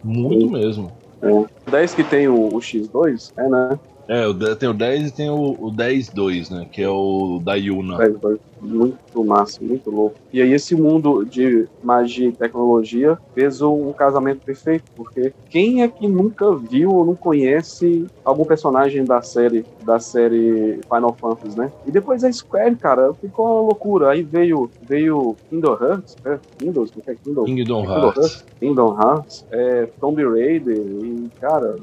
[0.03, 0.51] Muito Sim.
[0.51, 0.91] mesmo.
[1.21, 3.79] O 10 que tem o, o X2, é, né?
[4.09, 6.67] É, tem o 10 e tem o, o 10-2, né?
[6.71, 7.95] Que é o da Yuna.
[7.99, 8.39] 10, dois.
[8.59, 10.15] Muito massa, muito louco.
[10.33, 15.87] E aí esse mundo de magia e tecnologia fez um casamento perfeito, porque quem é
[15.87, 21.71] que nunca viu ou não conhece algum personagem da série da série Final Fantasy, né?
[21.85, 24.09] E depois a Square, cara, ficou uma loucura.
[24.09, 27.45] Aí veio veio Kingdom Hearts, é, Windows, não é Kingdom?
[27.45, 28.45] Kingdom Kingdom Hearts.
[28.59, 31.75] Kingdom Hearts, é, Tomb Raider e, cara,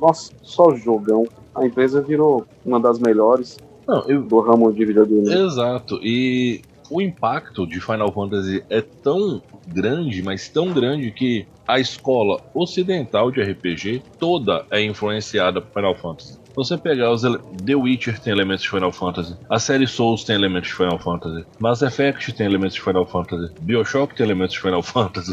[0.00, 1.26] nossa, só jogão.
[1.54, 5.32] A empresa virou uma das melhores Não, eu, do ramo de videogame.
[5.32, 5.98] Exato.
[6.02, 12.40] E o impacto de Final Fantasy é tão grande, mas tão grande que a escola
[12.52, 16.40] ocidental de RPG toda é influenciada por Final Fantasy.
[16.56, 17.22] Você pegar os
[17.64, 21.46] The Witcher tem elementos de Final Fantasy, a série Souls tem elementos de Final Fantasy,
[21.60, 25.32] Mass Effect tem elementos de Final Fantasy, BioShock tem elementos de Final Fantasy,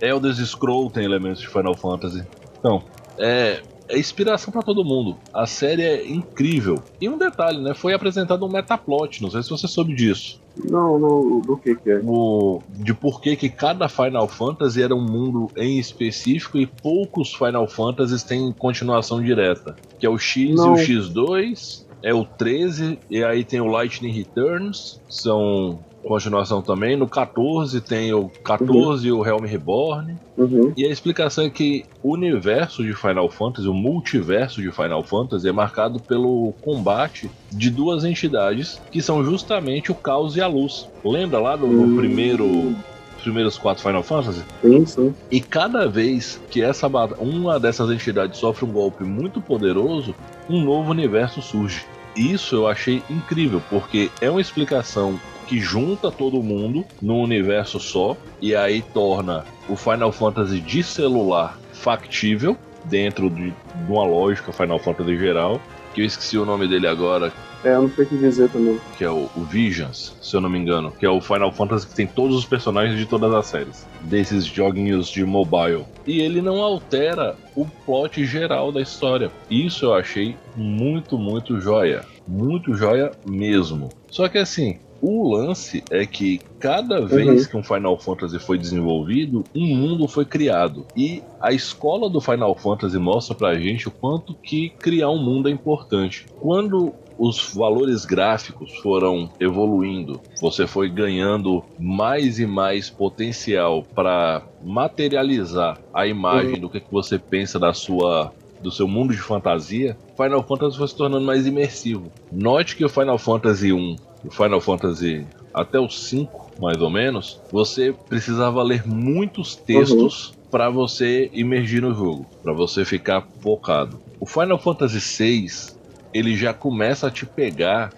[0.00, 2.22] Elder Scroll tem elementos de Final Fantasy.
[2.58, 2.82] Então,
[3.18, 5.16] é é inspiração para todo mundo.
[5.32, 6.82] A série é incrível.
[7.00, 7.74] E um detalhe, né?
[7.74, 10.40] Foi apresentado um metaplot, não sei se você soube disso.
[10.64, 12.00] Não, não, do que que é?
[12.02, 17.34] O, de por que que cada Final Fantasy era um mundo em específico e poucos
[17.34, 19.76] Final Fantasies têm continuação direta.
[19.98, 20.76] Que é o X Não.
[20.76, 26.96] e o X2, é o 13, e aí tem o Lightning Returns, são continuação também.
[26.96, 30.16] No 14 tem o 14 e o Helm Reborn.
[30.36, 30.72] Uhum.
[30.76, 35.48] E a explicação é que o universo de Final Fantasy, o multiverso de Final Fantasy,
[35.48, 40.88] é marcado pelo combate de duas entidades que são justamente o caos e a luz.
[41.04, 41.96] Lembra lá do, no Hum.
[41.96, 42.74] primeiro.
[43.16, 44.42] os primeiros quatro Final Fantasy?
[44.62, 45.14] Sim, sim.
[45.30, 46.86] E cada vez que essa
[47.18, 50.14] uma dessas entidades sofre um golpe muito poderoso,
[50.48, 51.84] um novo universo surge.
[52.14, 58.16] Isso eu achei incrível, porque é uma explicação que junta todo mundo num universo só
[58.40, 63.54] e aí torna o Final Fantasy de celular factível dentro de, de
[63.92, 65.60] uma lógica Final Fantasy geral,
[65.94, 67.32] que eu esqueci o nome dele agora,
[67.64, 68.78] É, eu não sei o que dizer também.
[68.96, 71.86] que é o, o Visions, se eu não me engano, que é o Final Fantasy
[71.88, 75.84] que tem todos os personagens de todas as séries, desses joguinhos de mobile.
[76.06, 79.32] E ele não altera o plot geral da história.
[79.50, 82.04] Isso eu achei muito, muito joia.
[82.28, 83.88] Muito joia mesmo.
[84.10, 84.78] Só que assim,
[85.08, 90.24] o lance é que cada vez que um Final Fantasy foi desenvolvido, um mundo foi
[90.24, 90.84] criado.
[90.96, 95.48] E a escola do Final Fantasy mostra pra gente o quanto que criar um mundo
[95.48, 96.26] é importante.
[96.40, 105.78] Quando os valores gráficos foram evoluindo, você foi ganhando mais e mais potencial para materializar
[105.94, 110.42] a imagem do que, que você pensa da sua do seu mundo de fantasia, Final
[110.42, 112.10] Fantasy foi se tornando mais imersivo.
[112.32, 117.40] Note que o Final Fantasy 1, o Final Fantasy até o 5, mais ou menos,
[117.50, 124.00] você precisava ler muitos textos para você imergir no jogo, para você ficar focado.
[124.20, 125.78] O Final Fantasy 6,
[126.12, 127.92] ele já começa a te pegar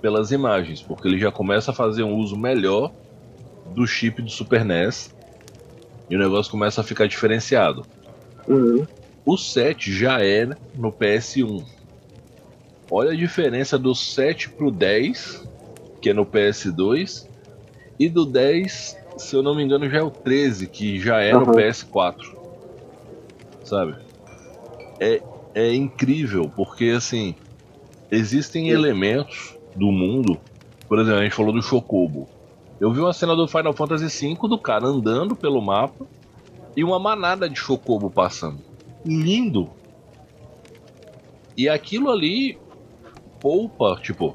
[0.00, 2.92] pelas imagens, porque ele já começa a fazer um uso melhor
[3.74, 5.14] do chip do Super NES
[6.08, 7.84] e o negócio começa a ficar diferenciado.
[8.46, 8.86] Uhum.
[9.26, 11.64] O 7 já é no PS1.
[12.90, 15.46] Olha a diferença do 7 pro 10,
[16.00, 17.28] que é no PS2,
[17.98, 21.32] e do 10, se eu não me engano, já é o 13, que já é
[21.32, 21.52] no Aham.
[21.52, 22.16] PS4.
[23.64, 23.96] Sabe?
[25.00, 25.20] É,
[25.54, 27.34] é incrível, porque assim,
[28.10, 30.38] existem elementos do mundo.
[30.88, 32.28] Por exemplo, a gente falou do Chocobo.
[32.80, 36.06] Eu vi uma cena do Final Fantasy V do cara andando pelo mapa
[36.76, 38.68] e uma manada de Chocobo passando
[39.04, 39.70] lindo.
[41.56, 42.58] E aquilo ali
[43.40, 44.34] poupa, tipo,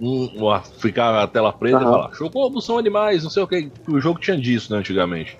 [0.00, 1.90] um, uma- ficar a tela preta e Aham.
[1.90, 3.70] falar: Chocobos são animais, não sei o que.
[3.88, 5.36] O jogo tinha disso, né, antigamente.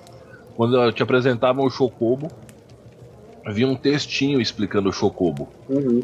[0.56, 2.28] Quando te apresentavam o Chocobo,
[3.46, 5.48] havia um textinho explicando o Chocobo.
[5.68, 6.02] Uhum.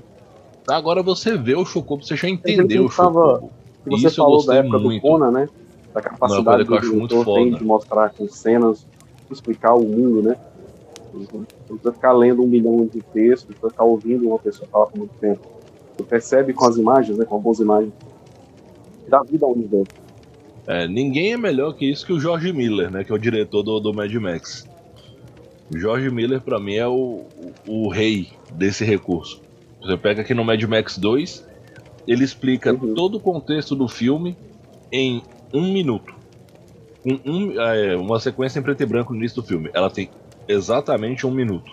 [0.68, 3.52] Agora você vê o Chocobo, você já entendeu o Chocobo.
[3.86, 5.02] E você Isso falou da época muito.
[5.02, 5.48] do Conan, né?
[5.92, 7.58] Da capacidade que que o tem foda.
[7.58, 8.86] de mostrar com cenas,
[9.30, 10.36] explicar o mundo, né?
[11.12, 14.98] Não precisa ficar lendo um milhão de textos, precisa ficar ouvindo uma pessoa falar por
[14.98, 15.40] muito tempo.
[16.08, 17.24] Percebe com as imagens, né?
[17.24, 17.92] Com algumas imagens.
[19.08, 19.92] Dá vida ao universo.
[20.66, 23.04] É, ninguém é melhor que isso que o George Miller, né?
[23.04, 24.66] Que é o diretor do, do Mad Max.
[25.72, 27.22] O George Miller, pra mim, é o,
[27.66, 29.42] o, o rei desse recurso.
[29.80, 31.46] Você pega aqui no Mad Max 2,
[32.06, 32.94] ele explica Uhum.
[32.94, 34.36] todo o contexto do filme
[34.90, 36.14] em um minuto.
[37.04, 39.70] Um- um- é, uma sequência em preto e branco no início do filme.
[39.74, 40.08] Ela tem
[40.48, 41.70] exatamente um minuto.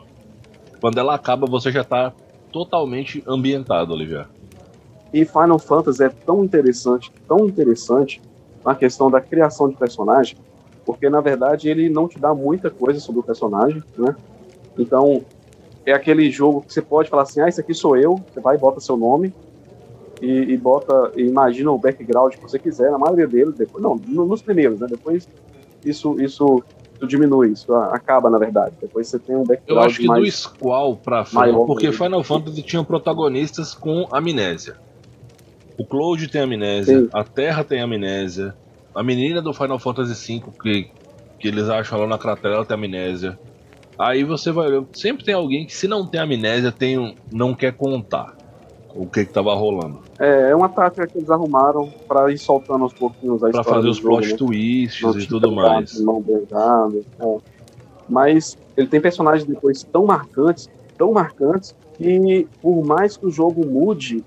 [0.81, 2.13] Quando ela acaba, você já tá
[2.52, 4.30] totalmente ambientado já.
[5.14, 8.22] E Final Fantasy é tão interessante, tão interessante
[8.64, 10.38] na questão da criação de personagem,
[10.86, 14.16] porque na verdade ele não te dá muita coisa sobre o personagem, né?
[14.78, 15.26] Então
[15.86, 18.56] é aquele jogo que você pode falar assim, ah, esse aqui sou eu, você vai
[18.56, 19.34] e bota seu nome
[20.22, 23.96] e, e bota, e imagina o background que você quiser, na maioria deles, depois, não,
[23.96, 24.88] no- nos primeiros, né?
[24.90, 25.28] Depois
[25.84, 26.64] isso, isso,
[27.02, 28.76] isso diminui, isso acaba na verdade.
[28.80, 31.88] Depois você tem um Eu background acho que do mais Squall pra frente, maior porque
[31.88, 32.04] mesmo.
[32.04, 34.76] Final Fantasy tinha protagonistas com amnésia.
[35.78, 37.10] O Cloud tem amnésia, Sim.
[37.12, 38.54] a Terra tem amnésia,
[38.94, 40.92] a menina do Final Fantasy V que,
[41.40, 43.40] que eles acham lá na cratera ela tem amnésia.
[43.98, 47.56] Aí você vai olhando, sempre tem alguém que se não tem amnésia tem um, não
[47.56, 48.36] quer contar
[48.95, 49.99] o que que tava rolando.
[50.19, 53.69] É, é uma tática que eles arrumaram pra ir soltando aos pouquinhos a Pra história
[53.69, 54.38] fazer do os jogo, plot né?
[54.38, 55.99] twists Não e tudo mais.
[56.01, 57.38] Não beijado, é.
[58.10, 63.65] Mas ele tem personagens depois tão marcantes, tão marcantes, que por mais que o jogo
[63.65, 64.23] mude,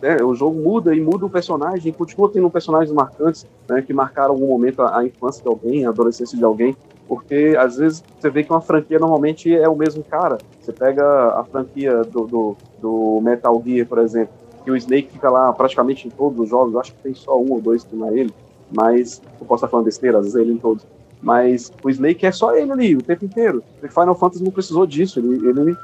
[0.00, 4.30] né, o jogo muda e muda o personagem, continua tendo personagens marcantes, né, que marcaram
[4.30, 6.74] algum momento a, a infância de alguém, a adolescência de alguém.
[7.08, 10.38] Porque às vezes você vê que uma franquia normalmente é o mesmo cara.
[10.60, 11.04] Você pega
[11.38, 16.08] a franquia do, do, do Metal Gear, por exemplo, que o Snake fica lá praticamente
[16.08, 18.34] em todos os jogos, acho que tem só um ou dois que não é ele,
[18.74, 20.84] mas eu posso estar falando besteira, às vezes é ele em todos.
[21.22, 23.62] Mas o Snake é só ele ali o tempo inteiro.
[23.82, 25.18] O Final Fantasy não precisou disso.
[25.18, 25.76] Ele, ele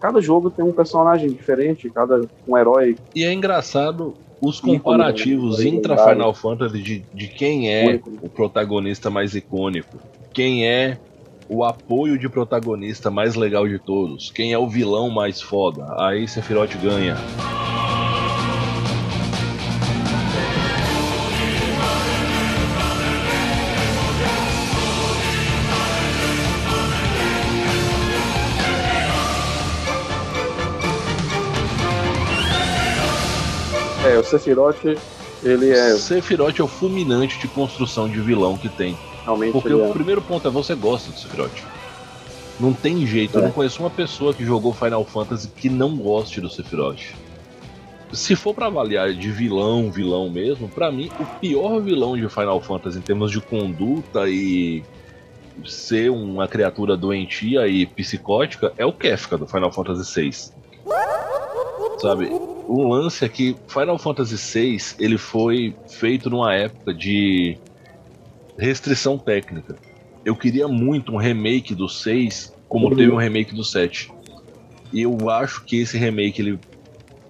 [0.00, 2.96] cada jogo tem um personagem diferente, cada um herói.
[3.14, 5.70] E é engraçado os comparativos né?
[5.70, 9.96] intra Final Fantasy de, de quem é o protagonista mais icônico,
[10.34, 10.98] quem é
[11.48, 15.94] o apoio de protagonista mais legal de todos, quem é o vilão mais foda.
[15.96, 17.16] Aí Sephiroth ganha.
[34.04, 34.84] É, o Sephiroth,
[35.44, 35.96] ele é.
[35.96, 38.96] Sephiroth é o fulminante de construção de vilão que tem.
[39.24, 39.92] Realmente Porque o é.
[39.92, 41.62] primeiro ponto é você gosta do Sephiroth.
[42.60, 43.40] Não tem jeito, É.
[43.40, 47.14] eu não conheço uma pessoa que jogou Final Fantasy que não goste do Sephiroth.
[48.12, 52.60] Se for pra avaliar de vilão, vilão mesmo, pra mim o pior vilão de Final
[52.60, 54.84] Fantasy em termos de conduta e
[55.64, 60.30] ser uma criatura doentia e psicótica é o Kefka do Final Fantasy VI.
[61.98, 62.26] Sabe?
[62.66, 67.56] O lance é que Final Fantasy VI ele foi feito numa época de
[68.58, 69.76] restrição técnica.
[70.24, 74.10] Eu queria muito um remake do 6, como teve um remake do 7.
[74.92, 76.58] E eu acho que esse remake ele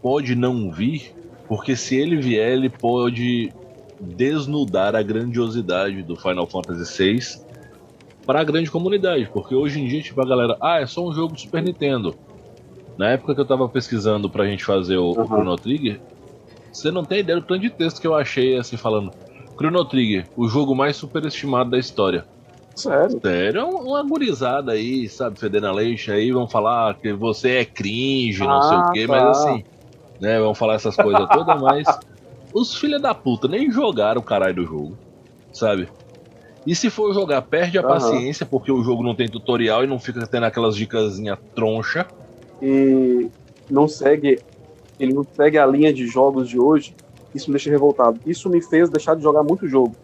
[0.02, 1.12] pode não vir,
[1.48, 3.52] porque se ele vier, ele pode
[4.00, 7.44] desnudar a grandiosidade do Final Fantasy VI
[8.26, 11.12] para a grande comunidade, porque hoje em dia, tipo, a galera, ah, é só um
[11.12, 12.14] jogo do Super Nintendo.
[12.96, 15.26] Na época que eu tava pesquisando pra gente fazer o, o Uhum.
[15.26, 16.00] Chrono Trigger,
[16.72, 19.12] você não tem ideia do tanto de texto que eu achei, assim, falando
[19.59, 22.27] Chrono Trigger, o jogo mais superestimado da história.
[22.75, 23.21] Sério.
[23.25, 27.64] Sério, é uma, gurizada aí, sabe, fedendo a leite aí, vão falar que você é
[27.64, 29.12] cringe, não sei Ah, o quê, tá.
[29.12, 29.64] mas assim,
[30.21, 31.87] né, vão falar essas coisas todas, mas
[32.53, 34.99] os filha da puta nem jogaram o caralho do jogo,
[35.53, 35.88] sabe?
[36.67, 37.88] E se for jogar, perde a Aham.
[37.88, 42.09] paciência, porque o jogo não tem tutorial e não fica tendo aquelas dicasinha troncha.
[42.62, 43.31] E
[43.69, 44.40] não segue.
[44.99, 46.97] Ele não segue a linha de jogos de hoje.
[47.35, 48.20] Isso me deixa revoltado.
[48.27, 49.94] Isso me fez deixar de jogar muito jogo.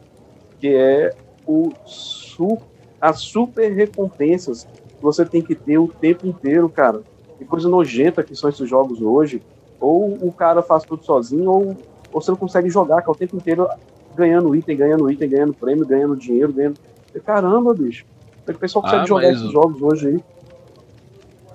[0.59, 1.15] Que é
[1.47, 2.59] o su,
[3.01, 7.03] as super recompensas que você tem que ter o tempo inteiro, cara.
[7.39, 9.41] Que coisa nojenta que são esses jogos hoje.
[9.81, 11.77] Ou o cara faz tudo sozinho, ou,
[12.13, 13.67] ou você não consegue jogar, que é o tempo inteiro
[14.15, 16.79] ganhando item, ganhando item, ganhando prêmio, ganhando dinheiro, ganhando.
[17.25, 18.05] Caramba, bicho.
[18.47, 20.25] O pessoal consegue Ah, jogar esses jogos hoje aí?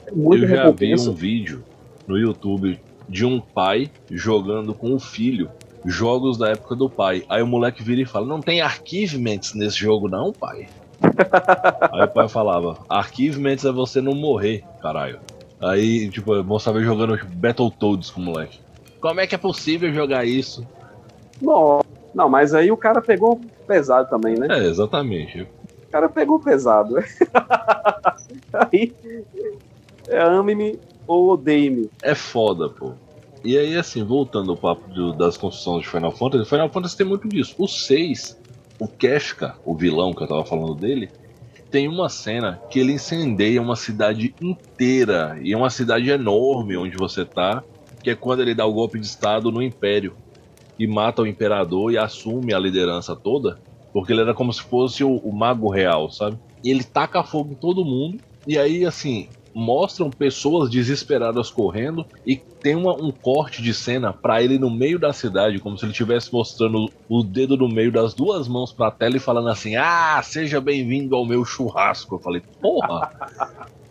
[0.07, 1.09] É muita eu já vi recompensa.
[1.11, 1.63] um vídeo
[2.07, 5.49] no YouTube de um pai jogando com o filho
[5.85, 7.23] jogos da época do pai.
[7.29, 10.67] Aí o moleque vira e fala: Não tem achievements nesse jogo, não, pai.
[11.93, 15.19] Aí o pai falava: Achievements é você não morrer, caralho.
[15.61, 18.59] Aí, tipo, eu mostrava jogando tipo, Battletoads com o moleque.
[18.99, 20.67] Como é que é possível jogar isso?
[21.41, 21.81] Não,
[22.13, 24.47] não, mas aí o cara pegou pesado também, né?
[24.49, 25.41] É, exatamente.
[25.41, 26.95] O cara pegou pesado.
[28.53, 28.93] aí
[30.07, 31.89] é ame-me ou odeie-me.
[32.01, 32.93] É foda, pô.
[33.45, 37.05] E aí, assim, voltando ao papo do- das construções de Final Fantasy, Final Fantasy tem
[37.07, 37.53] muito disso.
[37.59, 38.41] O 6,
[38.79, 41.13] o Kefka, o vilão que eu tava falando dele,
[41.71, 45.39] tem uma cena que ele incendeia uma cidade inteira.
[45.43, 47.65] E é uma cidade enorme onde você tá,
[48.03, 50.17] que é quando ele dá o golpe de estado no Império.
[50.77, 53.59] E mata o Imperador e assume a liderança toda.
[53.93, 56.39] Porque ele era como se fosse o, o mago real, sabe?
[56.63, 58.21] E ele taca fogo em todo mundo.
[58.45, 64.43] E aí, assim, mostram pessoas desesperadas correndo e tem uma- um corte de cena pra
[64.43, 68.13] ele no meio da cidade, como se ele estivesse mostrando o dedo no meio das
[68.13, 72.15] duas mãos pra tela e falando assim: Ah, seja bem-vindo ao meu churrasco.
[72.15, 73.09] Eu falei, porra,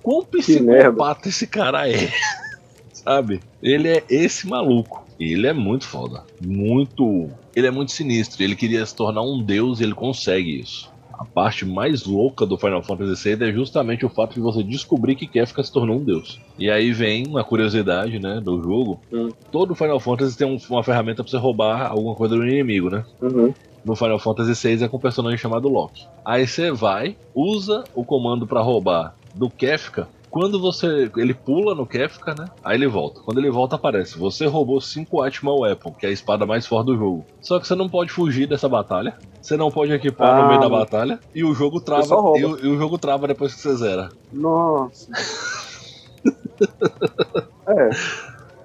[0.02, 1.94] quão psicopata esse cara é,
[2.92, 3.40] sabe?
[3.62, 5.02] Ele é esse maluco.
[5.18, 6.24] Ele é muito foda.
[6.40, 7.30] Muito.
[7.54, 8.42] Ele é muito sinistro.
[8.42, 10.92] Ele queria se tornar um deus e ele consegue isso.
[11.18, 15.14] A parte mais louca do Final Fantasy VI é justamente o fato de você descobrir
[15.14, 16.40] que Kefka se tornou um deus.
[16.58, 19.00] E aí vem uma curiosidade, né, do jogo.
[19.12, 19.30] Hum.
[19.52, 23.04] Todo Final Fantasy tem um- uma ferramenta pra você roubar alguma coisa do inimigo, né?
[23.20, 23.54] Uhum.
[23.84, 26.02] No Final Fantasy VI é com um personagem chamado Loki.
[26.24, 30.08] Aí você vai, usa o comando pra roubar do Kefka.
[30.34, 31.08] Quando você.
[31.16, 32.46] Ele pula no Kefka, né?
[32.64, 33.20] Aí ele volta.
[33.20, 34.18] Quando ele volta, aparece.
[34.18, 37.24] Você roubou 5 Atma Weapon, que é a espada mais forte do jogo.
[37.40, 39.16] Só que você não pode fugir dessa batalha.
[39.40, 40.76] Você não pode equipar no Ah, meio da não.
[40.76, 41.20] batalha.
[41.32, 42.02] E o jogo trava.
[42.36, 44.08] E o, e o jogo trava depois que você zera.
[44.32, 45.08] Nossa.
[47.68, 47.90] é.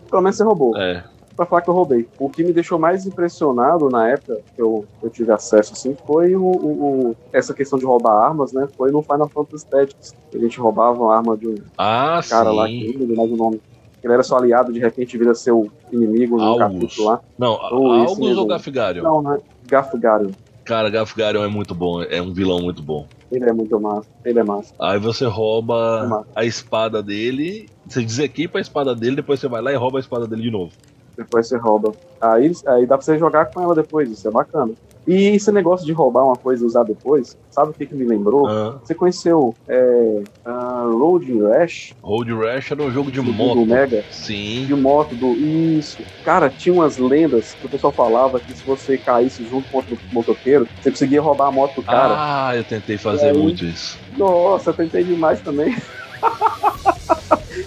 [0.10, 0.76] Pelo menos você roubou.
[0.76, 1.04] É.
[1.40, 2.06] pra falar que eu roubei.
[2.20, 6.36] O que me deixou mais impressionado na época que eu, eu tive acesso, assim, foi
[6.36, 8.68] o, o, o- essa questão de roubar armas, né?
[8.76, 10.14] Foi no Final Fantasy Tactics.
[10.36, 12.80] A gente roubava uma arma de um Ah, cara lá, sim.
[12.92, 13.62] que não lembro o nome.
[14.04, 16.60] Ele era seu aliado, de repente vira seu inimigo no Algus.
[16.60, 17.22] capítulo lá.
[17.38, 19.04] Não, Ou Algus ou Gafgarion?
[19.04, 19.38] Não, né?
[19.66, 20.32] Gafgarion.
[20.66, 23.08] Cara, Gafgarion é muito bom, é um vilão muito bom.
[23.32, 24.10] Ele é muito massa.
[24.26, 24.74] Ele é massa.
[24.80, 26.28] Aí você rouba Massa.
[26.36, 30.02] a espada dele, você desequipa a espada dele, depois você vai lá e rouba a
[30.02, 30.72] espada dele de novo.
[31.20, 31.94] Depois você rouba.
[32.22, 34.72] Aí, aí dá pra você jogar com ela depois, isso é bacana.
[35.06, 38.06] E esse negócio de roubar uma coisa e usar depois, sabe o que, que me
[38.06, 38.48] lembrou?
[38.48, 43.56] Ah, Você conheceu é, Road Rash Road Rash era um jogo de moto.
[43.56, 44.04] do Mega?
[44.12, 44.66] Sim.
[44.66, 45.34] De moto, do.
[45.34, 45.98] Isso.
[46.24, 49.98] Cara, tinha umas lendas que o pessoal falava que se você caísse junto com outro
[50.14, 52.16] motoqueiro, você conseguia roubar a moto do cara.
[52.18, 53.38] Ah, eu tentei fazer aí?
[53.38, 53.98] muito isso.
[54.18, 55.76] Nossa, eu tentei demais também.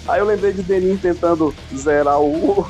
[0.08, 2.64] Aí eu lembrei de Denim tentando zerar o,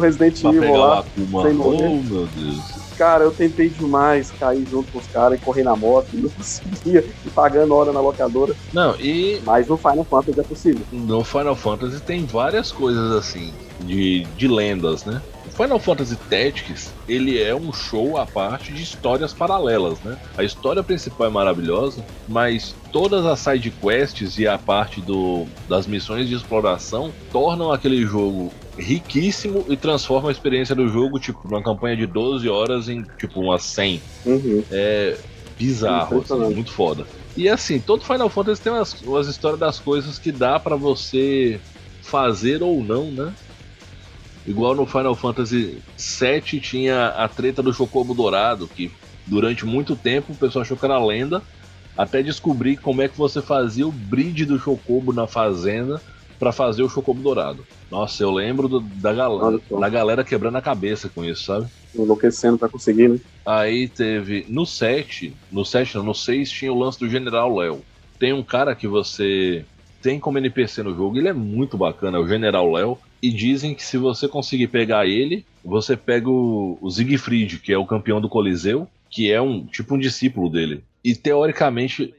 [0.00, 1.00] o Resident Pra Evil lá.
[1.00, 1.42] Akuma.
[1.42, 2.86] sem Oh, meu Deus.
[2.96, 6.30] Cara, eu tentei demais cair junto com os caras e correr na moto, e não
[6.30, 8.54] conseguia, e pagando hora na locadora.
[8.72, 10.86] Não, e Mas no Final Fantasy é possível.
[10.92, 15.20] no Final Fantasy tem várias coisas assim, de, de lendas, né?
[15.46, 20.16] O Final Fantasy Tactics, ele é um show à parte de histórias paralelas, né?
[20.36, 25.86] A história principal é maravilhosa, mas todas as side quests e a parte do, das
[25.86, 31.62] missões de exploração tornam aquele jogo riquíssimo e transformam a experiência do jogo, tipo, numa
[31.62, 34.02] campanha de 12 horas em, tipo, umas 100.
[34.24, 34.64] Uhum.
[34.70, 35.18] É
[35.58, 37.06] bizarro, assim, muito foda.
[37.36, 41.60] E assim, todo Final Fantasy tem umas, umas histórias das coisas que dá pra você
[42.02, 43.32] fazer ou não, né?
[44.46, 48.92] Igual no Final Fantasy VII tinha a treta do Chocobo Dourado, que
[49.26, 51.42] durante muito tempo o pessoal achou que era lenda,
[51.96, 56.00] até descobrir como é que você fazia o bride do Chocobo na fazenda
[56.38, 57.66] pra fazer o Chocobo Dourado.
[57.90, 61.66] Nossa, eu lembro do- da, galera, da galera quebrando a cabeça com isso, sabe?
[61.94, 63.18] Enlouquecendo pra conseguir, né?
[63.44, 64.44] Aí teve.
[64.48, 67.80] No 7, no 7 não, no 6 tinha o lance do General Léo.
[68.18, 69.64] Tem um cara que você
[70.02, 72.98] tem como NPC no jogo, ele é muito bacana, é o General Léo.
[73.22, 77.78] E dizem que se você conseguir pegar ele, você pega o, o Siegfried, que é
[77.78, 80.84] o campeão do Coliseu, que é um tipo um discípulo dele.
[81.02, 82.12] E teoricamente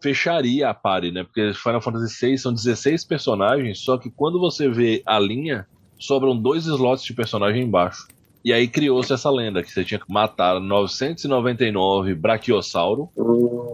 [0.00, 1.24] fecharia a party, né?
[1.24, 5.66] Porque Final Fantasy VI são 16 personagens, só que quando você vê a linha,
[5.98, 8.08] sobram dois slots de personagem embaixo.
[8.44, 13.10] E aí criou-se essa lenda que você tinha que matar 999 Brachiosauro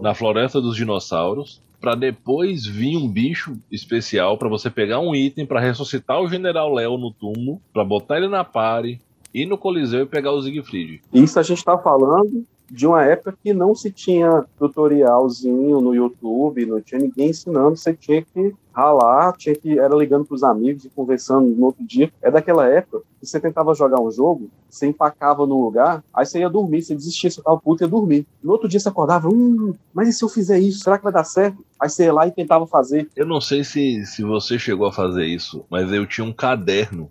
[0.01, 5.45] na Floresta dos Dinossauros, pra depois vir um bicho especial pra você pegar um item
[5.45, 8.99] pra ressuscitar o General Léo no túmulo, pra botar ele na party,
[9.33, 11.01] ir no Coliseu e pegar o Siegfried.
[11.13, 16.65] Isso a gente tá falando de uma época que não se tinha tutorialzinho no YouTube,
[16.65, 20.89] não tinha ninguém ensinando, você tinha que ralar, tinha que era ligando pros amigos e
[20.89, 22.11] conversando no outro dia.
[22.21, 26.39] É daquela época que você tentava jogar um jogo, você empacava num lugar, aí você
[26.39, 28.27] ia dormir, você desistia, você tava puto e ia dormir.
[28.43, 31.13] No outro dia você acordava, hum, mas e se eu fizer isso, será que vai
[31.13, 31.65] dar certo?
[31.79, 33.09] Aí você ia lá e tentava fazer.
[33.15, 37.09] Eu não sei se, se você chegou a fazer isso, mas eu tinha um caderno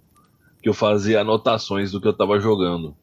[0.63, 2.95] que eu fazia anotações do que eu tava jogando.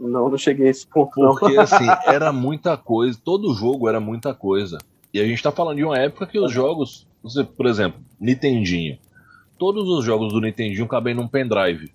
[0.00, 1.34] Não, não cheguei a esse ponto, não.
[1.34, 4.78] Porque assim, era muita coisa, todo jogo era muita coisa.
[5.12, 8.98] E a gente tá falando de uma época que os jogos, você, por exemplo, Nintendinho.
[9.58, 11.92] Todos os jogos do Nintendinho cabem num pendrive.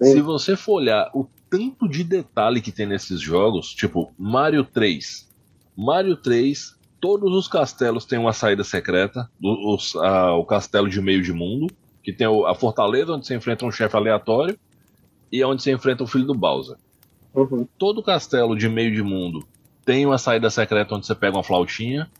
[0.00, 0.12] Sim.
[0.14, 5.28] Se você for olhar o tanto de detalhe que tem nesses jogos, tipo Mario 3.
[5.76, 9.28] Mario 3, todos os castelos têm uma saída secreta.
[9.42, 11.66] O, os- a- o castelo de meio de mundo,
[12.02, 14.58] que tem a fortaleza onde você enfrenta um chefe aleatório
[15.30, 16.76] e é onde você enfrenta o filho do Bowser
[17.34, 17.66] Uhum.
[17.78, 19.46] todo castelo de meio de mundo
[19.84, 22.10] tem uma saída secreta onde você pega uma flautinha.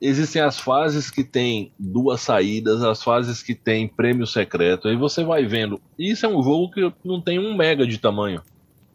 [0.00, 4.88] Existem as fases que tem duas saídas, as fases que tem prêmio secreto.
[4.88, 5.80] Aí você vai vendo.
[5.98, 8.42] Isso é um jogo que não tem um mega de tamanho,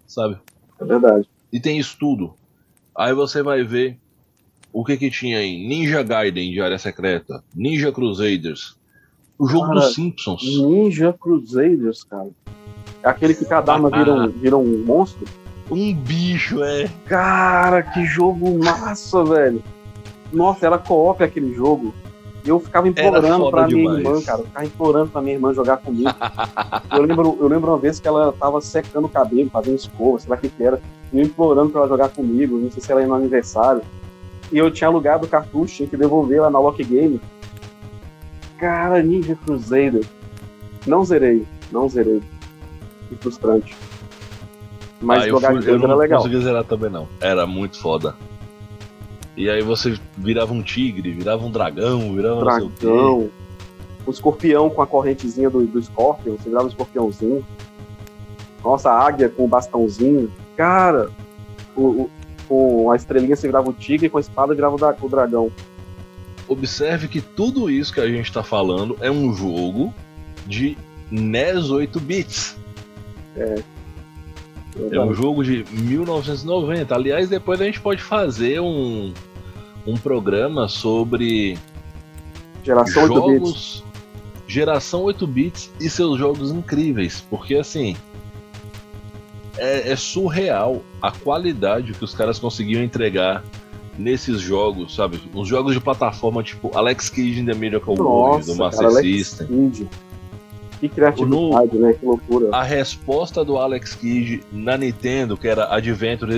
[0.06, 0.38] sabe?
[0.80, 1.28] É verdade.
[1.52, 2.34] E tem isso tudo.
[2.96, 3.98] Aí você vai ver
[4.72, 8.78] o que que tinha em Ninja Gaiden de área secreta, Ninja Crusaders,
[9.40, 10.44] o jogo Cara, dos Simpsons.
[10.44, 12.30] Ninja Crusaders, cara.
[13.02, 15.26] É aquele que cada arma vira um, vira um monstro.
[15.72, 16.90] Um bicho, é.
[17.06, 19.64] Cara, que jogo massa, velho.
[20.32, 21.94] Nossa, era co-op aquele jogo.
[22.44, 23.98] E eu ficava implorando pra minha demais.
[24.00, 24.40] irmã, cara.
[24.40, 26.10] Eu ficava implorando pra minha irmã jogar comigo.
[26.92, 30.30] eu, lembro, eu lembro uma vez que ela tava secando o cabelo, fazendo escova, sei
[30.30, 30.82] lá o que que era.
[31.14, 32.58] E eu implorando pra ela jogar comigo.
[32.58, 33.82] Não sei se ela ia no aniversário.
[34.52, 37.22] E eu tinha alugado o cartucho, tinha que devolver lá na Lock Game.
[38.58, 40.06] Cara, Ninja Crusader.
[40.86, 42.22] Não zerei, não zerei.
[43.08, 43.76] Que frustrante.
[45.02, 46.22] Mas Ah, eu, jogar fui, de eu dois era não legal.
[46.22, 47.08] consegui zerar também não.
[47.20, 48.16] Era muito foda.
[49.36, 53.30] E aí você virava um tigre, virava um dragão, virava não dragão,
[54.06, 57.46] o escorpião com a correntezinha do, do Scorpion, você virava um escorpiãozinho.
[58.64, 60.32] Nossa, a águia com o bastãozinho.
[60.56, 61.10] Cara,
[61.76, 62.10] o, o,
[62.48, 65.52] com a estrelinha você virava o tigre e com a espada virava o dragão.
[66.48, 69.94] Observe que tudo isso que a gente está falando é um jogo
[70.46, 70.78] de
[71.10, 72.58] NES 8 bits.
[73.38, 73.64] É.
[74.92, 76.96] É um jogo de 1990.
[76.96, 79.14] Aliás, depois a gente pode fazer um,
[79.86, 81.58] um programa sobre
[82.64, 83.34] Geração 8 bits.
[83.34, 83.92] jogos
[84.52, 87.96] geração 8 bits e seus jogos incríveis, porque assim
[89.58, 93.46] é, é surreal a qualidade que os caras conseguiam entregar
[93.98, 95.22] nesses jogos, sabe?
[95.34, 99.00] Uns jogos de plataforma tipo Alex Kidd in the Miracle World do Nossa, Master cara,
[99.00, 99.48] Alex System.
[99.48, 99.90] Kidd.
[100.82, 101.94] Que criatividade, né?
[101.94, 102.50] Que loucura.
[102.52, 106.34] A resposta do Alex Kidd na Nintendo, que era Adventure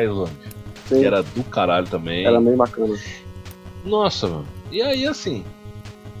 [0.00, 0.30] Island,
[0.86, 2.24] Sim, que era do caralho também.
[2.24, 2.94] era bem bacana.
[3.84, 4.46] Nossa, mano.
[4.70, 5.44] E aí, assim,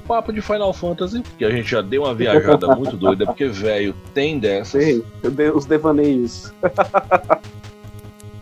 [0.08, 3.94] papo de Final Fantasy, que a gente já deu uma viajada muito doida, porque, velho,
[4.14, 4.82] tem dessas.
[4.82, 5.04] Sim,
[5.54, 6.52] os devaneios.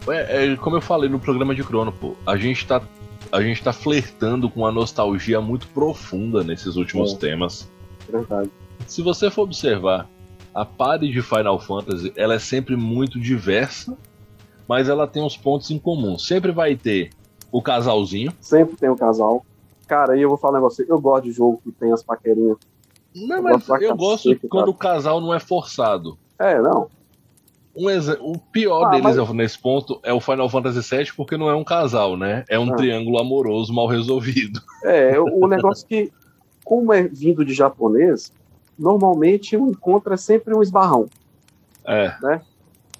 [0.08, 2.80] É, é, como eu falei no programa de Crono, pô, a gente tá.
[3.32, 7.16] A gente tá flertando com uma nostalgia muito profunda nesses últimos É.
[7.16, 7.68] temas.
[8.08, 8.48] Verdade.
[8.86, 10.08] Se você for observar,
[10.54, 13.96] a party de Final Fantasy, ela é sempre muito diversa,
[14.68, 16.18] mas ela tem uns pontos em comum.
[16.18, 17.10] Sempre vai ter
[17.50, 18.32] o casalzinho.
[18.40, 19.44] Sempre tem o casal.
[19.86, 20.84] Cara, aí eu vou falar um negócio.
[20.88, 22.56] Eu gosto de jogo que tem as paquerinhas.
[23.14, 24.48] Não, Eu mas gosto eu gosto cara.
[24.48, 26.16] quando o casal não é forçado.
[26.38, 26.88] É, não.
[27.76, 27.86] Um
[28.20, 31.50] o pior Ah, deles mas- é- nesse ponto é o Final Fantasy VII, porque não
[31.50, 32.44] é um casal, né?
[32.48, 32.76] É um Ah.
[32.76, 34.60] triângulo amoroso mal resolvido.
[34.84, 36.12] É, o o negócio que,
[36.64, 38.32] como é vindo de japonês,
[38.78, 41.06] normalmente o encontro é sempre um esbarrão.
[41.86, 42.14] É.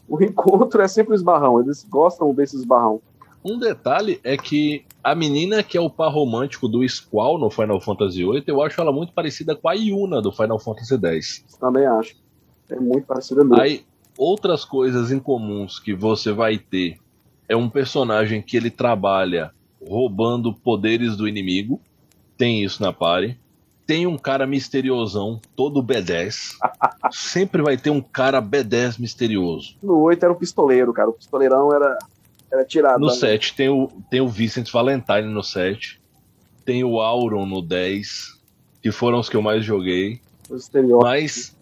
[0.09, 1.61] O encontro é sempre um esbarrão.
[1.61, 3.01] Eles gostam desse esbarrão.
[3.45, 7.79] Um detalhe é que a menina que é o par romântico do Squall no Final
[7.79, 11.45] Fantasy VIII, eu acho ela muito parecida com a Yuna do Final Fantasy X.
[11.61, 12.17] Também acho.
[12.71, 13.61] É muito parecido mesmo.
[13.61, 13.85] Aí,
[14.17, 16.97] outras coisas incomuns que você vai ter
[17.47, 19.53] é um personagem que ele trabalha
[19.87, 21.79] roubando poderes do inimigo.
[22.39, 23.39] Tem isso na party.
[23.87, 26.57] Tem um cara misteriosão, todo B10.
[27.13, 29.77] Sempre vai ter um cara B10 misterioso.
[29.83, 31.11] No 8 era o pistoleiro, cara.
[31.11, 31.99] O pistoleirão era,
[32.51, 33.01] era tirado.
[33.01, 33.13] No né?
[33.13, 36.01] 7 tem o, tem o Vincent Valentine no 7.
[36.65, 38.41] Tem o Auron no 10.
[38.83, 40.21] Que foram os que eu mais joguei.
[41.03, 41.55] Mas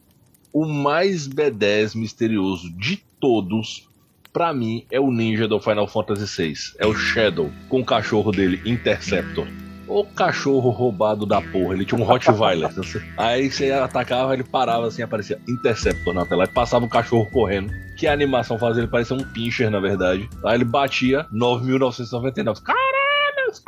[0.52, 3.88] o mais B10 misterioso de todos,
[4.32, 6.54] pra mim, é o ninja do Final Fantasy VI.
[6.78, 9.46] É o Shadow, com o cachorro dele, Interceptor.
[9.92, 12.72] O cachorro roubado da porra, ele tinha um Rottweiler.
[12.82, 13.02] sei.
[13.18, 16.44] Aí você atacava, ele parava assim, aparecia Interceptor na tela.
[16.44, 17.70] Aí passava o cachorro correndo.
[17.98, 20.26] Que a animação fazia ele parecer um pincher, na verdade.
[20.46, 22.62] Aí ele batia 9.999.
[22.62, 22.92] Caralho!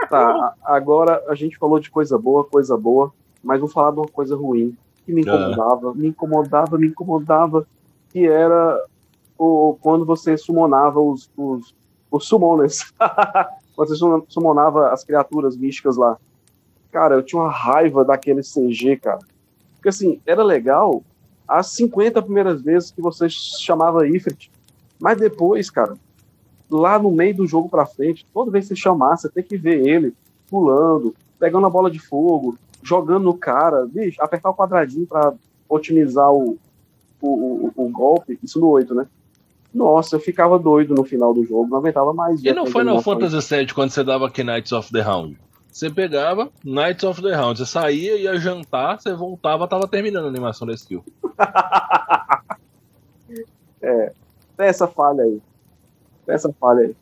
[0.09, 3.13] Tá, agora a gente falou de coisa boa, coisa boa,
[3.43, 7.67] mas vou falar de uma coisa ruim que me incomodava, me incomodava, me incomodava,
[8.11, 8.83] que era
[9.37, 11.75] o, quando você summonava os, os,
[12.11, 12.95] os summoners.
[13.75, 16.17] quando você sum- summonava as criaturas místicas lá.
[16.93, 19.19] Cara, eu tinha uma raiva daquele CG, cara.
[19.75, 21.03] Porque assim, era legal
[21.47, 24.51] as 50 primeiras vezes que você chamava Ifrit.
[24.99, 25.97] Mas depois, cara,
[26.71, 29.57] lá no meio do jogo pra frente, toda vez que você chamar, você tem que
[29.57, 30.15] ver ele
[30.49, 35.35] pulando, pegando a bola de fogo, jogando no cara, bicho, apertar o quadradinho pra
[35.69, 36.57] otimizar o,
[37.21, 39.07] o, o, o golpe, isso no 8, né?
[39.75, 42.41] Nossa, eu ficava doido no final do jogo, não aguentava mais.
[42.41, 43.13] E no aquela Final animação.
[43.15, 45.37] Fantasy VII, quando você dava aqui Knights of the Round?
[45.71, 50.29] Você pegava Knights of the Round, você saía, ia jantar, você voltava, tava terminando a
[50.29, 51.05] animação da skill.
[54.57, 55.43] Tem essa falha aí.
[56.25, 56.97] Tem essa falha aí.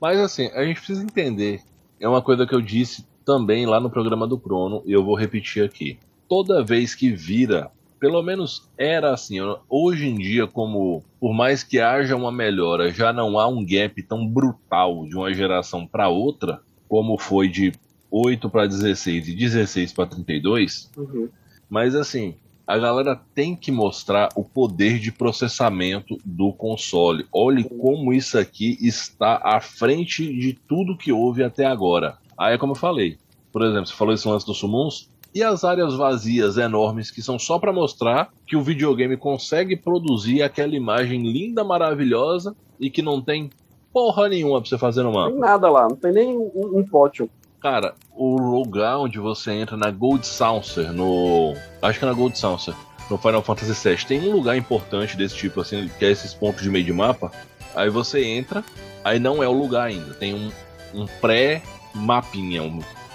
[0.00, 1.60] Mas assim, a gente precisa entender.
[2.00, 5.14] É uma coisa que eu disse também lá no programa do Crono, e eu vou
[5.14, 5.98] repetir aqui.
[6.28, 9.36] Toda vez que vira, pelo menos era assim,
[9.68, 14.02] hoje em dia, como por mais que haja uma melhora, já não há um gap
[14.02, 17.72] tão brutal de uma geração para outra, como foi de
[18.10, 21.28] 8 para 16 e 16 para 32, Uhum.
[21.68, 22.34] mas assim,
[22.66, 27.26] a galera tem que mostrar o poder de processamento do console.
[27.32, 32.18] Olhe como isso aqui está à frente de tudo que houve até agora.
[32.36, 33.18] Aí é como eu falei.
[33.52, 35.08] Por exemplo, você falou esse lance dos summons.
[35.36, 40.40] E as áreas vazias enormes que são só para mostrar que o videogame consegue produzir
[40.40, 43.50] aquela imagem linda, maravilhosa e que não tem
[43.92, 45.32] porra nenhuma pra você fazer no Não mapa.
[45.32, 47.30] tem nada lá, não tem nem um, um pote.
[47.60, 51.52] Cara, o lugar onde você entra na Gold Saucer, no.
[51.82, 52.74] Acho que é na Gold Saucer,
[53.10, 56.62] no Final Fantasy VII, tem um lugar importante desse tipo, assim, que é esses pontos
[56.62, 57.30] de meio de mapa.
[57.74, 58.64] Aí você entra,
[59.04, 60.50] aí não é o lugar ainda, tem um,
[60.94, 62.62] um pré-mapinha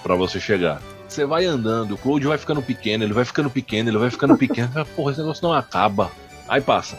[0.03, 0.90] pra você chegar.
[1.11, 4.37] Você vai andando, o Cloud vai ficando pequeno, ele vai ficando pequeno, ele vai ficando
[4.37, 4.69] pequeno.
[4.95, 6.09] Porra, esse negócio não acaba.
[6.47, 6.97] Aí passa.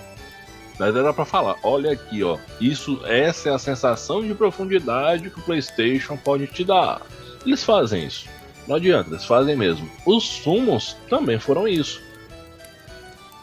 [0.78, 2.36] Mas era pra falar, olha aqui, ó.
[2.60, 7.00] Isso, essa é a sensação de profundidade que o PlayStation pode te dar.
[7.46, 8.28] Eles fazem isso.
[8.68, 9.90] Não adianta, eles fazem mesmo.
[10.04, 12.02] Os Summons também foram isso.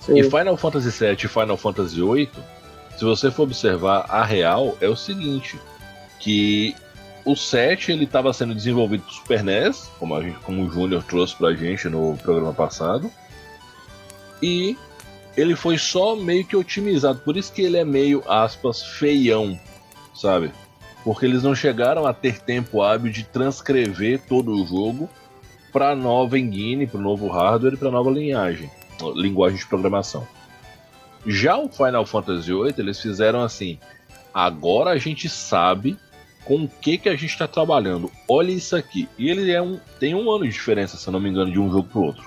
[0.01, 0.19] Sim.
[0.19, 2.29] E Final Fantasy VII e Final Fantasy VIII,
[2.95, 5.59] se você for observar a real, é o seguinte,
[6.19, 6.75] que
[7.31, 11.03] o 7 ele estava sendo desenvolvido para Super NES, como, a gente, como o Júnior
[11.03, 13.11] trouxe pra gente no programa passado,
[14.41, 14.75] e
[15.37, 19.59] ele foi só meio que otimizado, por isso que ele é meio, aspas, feião,
[20.15, 20.51] sabe?
[21.03, 25.09] Porque eles não chegaram a ter tempo hábil de transcrever todo o jogo
[25.71, 28.71] para nova engine, para o novo hardware e para nova linhagem,
[29.15, 30.27] linguagem de programação.
[31.27, 33.77] Já o Final Fantasy VIII eles fizeram assim:
[34.33, 35.97] agora a gente sabe
[36.45, 38.09] com o que que a gente está trabalhando.
[38.27, 39.07] Olha isso aqui.
[39.17, 41.59] E ele é um, tem um ano de diferença, se eu não me engano, de
[41.59, 42.23] um jogo pro outro.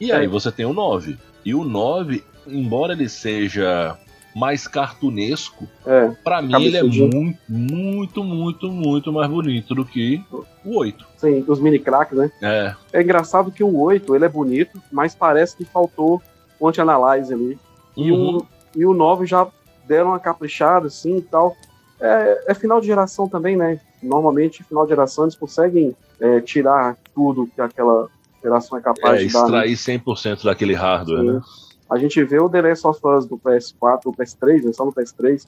[0.00, 0.28] E aí É.
[0.28, 1.18] você tem o 9.
[1.44, 3.96] E o 9, embora ele seja
[4.34, 10.22] mais cartunesco, É, Pra mim ele é muito, muito, muito, muito mais bonito do que
[10.64, 11.06] o 8.
[11.16, 12.30] sim, os mini cracks, né?
[12.42, 16.20] É, É engraçado que o 8, ele é bonito, mas parece que faltou
[16.60, 17.58] o anti-analyze ali.
[17.96, 18.36] E, Uhum.
[18.38, 18.46] o,
[18.76, 19.46] e o 9 já
[19.88, 21.56] deram uma caprichada, assim, e tal.
[22.00, 23.80] É, é final de geração também, né?
[24.02, 28.08] Normalmente, final de geração, eles conseguem é, tirar tudo que aquela
[28.42, 29.48] geração é capaz é de dar.
[29.48, 29.66] né?
[29.66, 31.32] extrair 100% daquele hardware, Sim.
[31.32, 31.40] né?
[31.88, 34.72] A gente vê o The Last of Us do PS4, do PS3, né?
[34.72, 35.46] Só no PS3.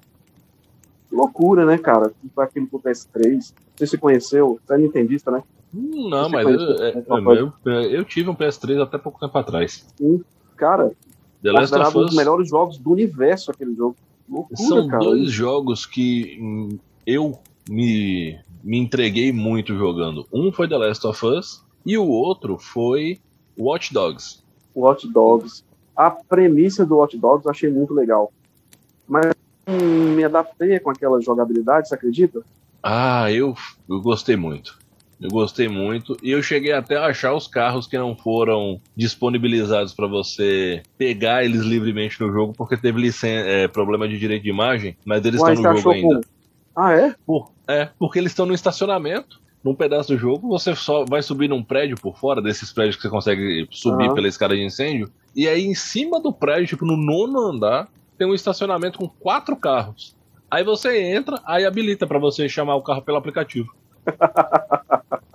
[1.09, 2.12] Que loucura, né, cara?
[2.34, 3.53] Foi aquilo pro PS3.
[3.76, 5.42] Você se conheceu, você é nintendista, né?
[5.72, 7.05] Não, Você mas eu, é- é-
[7.66, 9.86] eu, eu tive um PS3 até pouco tempo atrás.
[10.57, 10.92] Cara,
[11.42, 13.96] The Last of considerado um Us dos melhores jogos do universo aquele jogo.
[14.29, 15.03] Loucura, são cara.
[15.03, 20.26] dois jogos que eu me, me entreguei muito jogando.
[20.33, 23.20] Um foi The Last of Us e o outro foi
[23.59, 24.43] Watch Dogs.
[24.74, 25.64] Watch Dogs.
[25.97, 28.33] A premissa do Watch Dogs eu achei muito legal.
[29.07, 29.33] Mas
[29.66, 32.43] me adaptei com aquela jogabilidade, você acredita?
[32.83, 33.55] Ah, eu,
[33.89, 34.79] eu gostei muito.
[35.21, 36.16] Eu gostei muito.
[36.23, 41.45] E eu cheguei até a achar os carros que não foram disponibilizados para você pegar
[41.45, 45.41] eles livremente no jogo, porque teve licen é, problema de direito de imagem, mas eles
[45.41, 46.09] Uai, estão no jogo ainda.
[46.09, 46.21] como?
[46.77, 47.14] Ah, é?
[47.27, 49.41] Por- é, porque eles estão no estacionamento.
[49.64, 53.03] Num pedaço do jogo, você só vai subir num prédio por fora, desses prédios que
[53.03, 54.14] você consegue subir Aham.
[54.14, 55.11] pela escada de incêndio.
[55.35, 59.57] E aí, em cima do prédio, tipo, no nono andar, tem um estacionamento com quatro
[59.57, 60.16] carros.
[60.49, 63.69] Aí você entra, aí habilita pra você chamar o carro pelo aplicativo.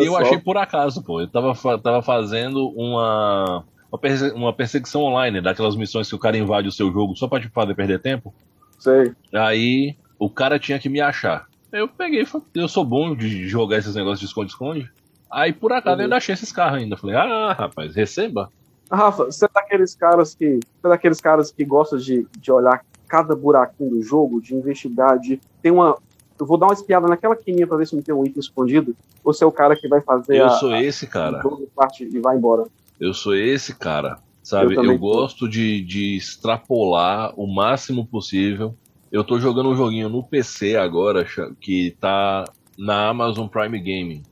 [0.00, 0.18] E eu só.
[0.20, 1.20] achei por acaso, pô.
[1.20, 6.36] Eu tava, tava fazendo uma, uma, perse- uma perseguição online, daquelas missões que o cara
[6.36, 8.34] invade o seu jogo só pra te fazer perder tempo.
[8.78, 9.12] Sei.
[9.32, 11.46] Aí o cara tinha que me achar.
[11.72, 14.90] Eu peguei, eu sou bom de jogar esses negócios de esconde-esconde.
[15.30, 16.00] Aí por acaso Uhum.
[16.00, 16.96] eu ainda achei esses carros ainda.
[16.96, 18.50] Falei, ah, rapaz, receba.
[18.90, 20.58] Rafa, você é daqueles caras que.
[20.80, 25.18] Você é daqueles caras que gosta de, de olhar cada buraquinho do jogo, de investigar,
[25.18, 25.38] de.
[25.62, 25.96] Tem uma.
[26.38, 28.96] Eu vou dar uma espiada naquela quininha pra ver se não tem um item escondido.
[29.24, 31.42] Ou você é o cara que vai fazer Eu a, sou esse cara.
[31.74, 32.64] parte e vai embora.
[33.00, 34.18] Eu sou esse cara.
[34.42, 34.74] Sabe?
[34.76, 38.74] Eu Eu, gosto de, de extrapolar o máximo possível.
[39.12, 41.26] Eu tô jogando um joguinho no PC agora
[41.60, 42.44] que tá
[42.78, 44.22] na Amazon Prime Gaming,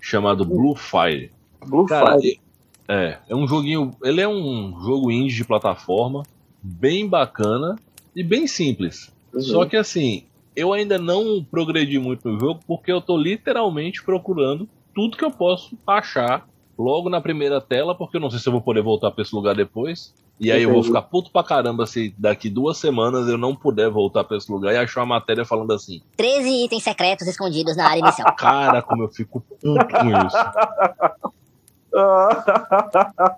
[0.00, 1.30] chamado Blue Fire.
[1.66, 2.40] Blue Cara, Fire.
[2.88, 3.92] é, é um joguinho.
[4.02, 6.22] Ele é um jogo indie de plataforma,
[6.62, 7.76] bem bacana
[8.14, 9.12] e bem simples.
[9.32, 9.40] Uhum.
[9.40, 14.68] Só que assim, eu ainda não progredi muito no jogo porque eu tô literalmente procurando
[14.94, 16.46] tudo que eu posso achar
[16.78, 19.34] logo na primeira tela, porque eu não sei se eu vou poder voltar pra esse
[19.34, 20.14] lugar depois.
[20.40, 23.90] E aí eu vou ficar puto pra caramba se daqui duas semanas eu não puder
[23.90, 27.86] voltar pra esse lugar e achar uma matéria falando assim, 13 itens secretos escondidos na
[27.86, 28.32] área inicial.
[28.34, 31.30] cara, como eu fico puto com isso.
[31.92, 33.36] Ah,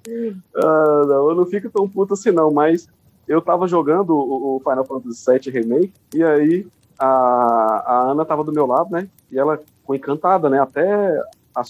[1.07, 2.87] não, eu não fico tão puto assim não, mas
[3.27, 6.67] eu tava jogando o, o Final Fantasy VII Remake e aí
[7.05, 9.09] a, a Ana tava do meu lado, né?
[9.31, 10.61] E ela ficou encantada, né?
[10.61, 11.21] Até
[11.55, 11.63] a,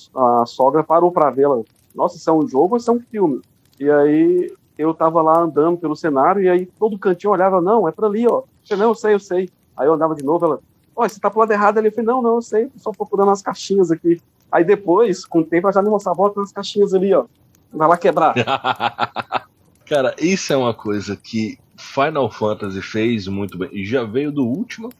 [0.42, 1.62] a sogra parou pra vê-la.
[1.94, 3.40] Nossa, isso é um jogo ou isso é um filme?
[3.80, 7.92] E aí eu tava lá andando pelo cenário e aí todo cantinho olhava, não, é
[7.92, 8.40] pra ali, ó.
[8.40, 9.50] Eu falei, não, eu sei, eu sei.
[9.74, 10.60] Aí eu andava de novo, ela,
[10.94, 11.88] ó, você tá pro lado errado ali.
[11.88, 14.20] Eu falei, não, não, eu sei, só procurando as caixinhas aqui.
[14.50, 17.24] Aí depois, com o tempo, ela já me mostrava, tem umas caixinhas ali, ó.
[17.72, 18.34] Vai lá quebrar.
[19.88, 23.82] Cara, isso é uma coisa que Final Fantasy fez muito bem.
[23.82, 24.90] Já veio do último.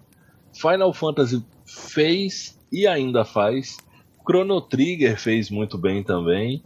[0.53, 3.77] Final Fantasy fez e ainda faz.
[4.27, 6.63] Chrono Trigger fez muito bem também.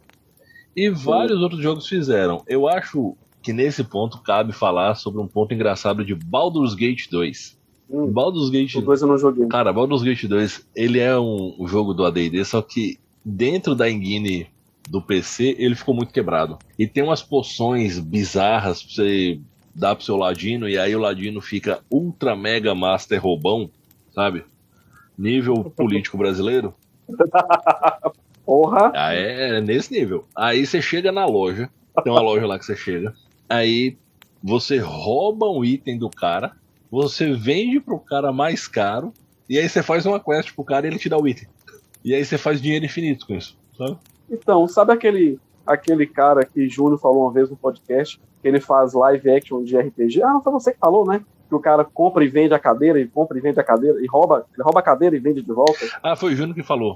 [0.75, 2.43] E vários outros jogos fizeram.
[2.47, 7.57] Eu acho que nesse ponto cabe falar sobre um ponto engraçado de Baldur's Gate 2.
[7.89, 9.47] Hum, Baldur's Gate os dois eu não joguei.
[9.47, 13.91] Cara, Baldur's Gate 2, ele é um, um jogo do AD&D, só que dentro da
[13.91, 14.49] engine
[14.89, 16.59] do PC, ele ficou muito quebrado.
[16.79, 19.41] E tem umas poções bizarras pra você
[19.77, 23.71] dá pro seu Ladino, e aí o Ladino fica ultra mega master roubão,
[24.15, 24.45] sabe?
[25.17, 26.75] Nível político brasileiro.
[28.45, 28.93] Porra!
[28.95, 30.25] Ah, é nesse nível.
[30.35, 31.69] Aí você chega na loja,
[32.03, 33.13] tem uma loja lá que você chega,
[33.49, 33.97] aí
[34.43, 36.53] você rouba um item do cara,
[36.91, 39.13] você vende pro cara mais caro,
[39.49, 41.49] e aí você faz uma quest pro cara e ele te dá o item.
[42.05, 43.99] E aí você faz dinheiro infinito com isso, sabe?
[44.31, 48.93] Então, sabe aquele, aquele cara que Júnior falou uma vez no podcast, que ele faz
[48.93, 50.23] live action de RPG?
[50.23, 51.21] Ah, não foi você que falou, né?
[51.49, 54.07] Que o cara compra e vende a cadeira, e compra e vende a cadeira, e
[54.07, 55.85] rouba, ele rouba a cadeira e vende de volta.
[56.01, 56.95] Ah, foi o Júnior que falou.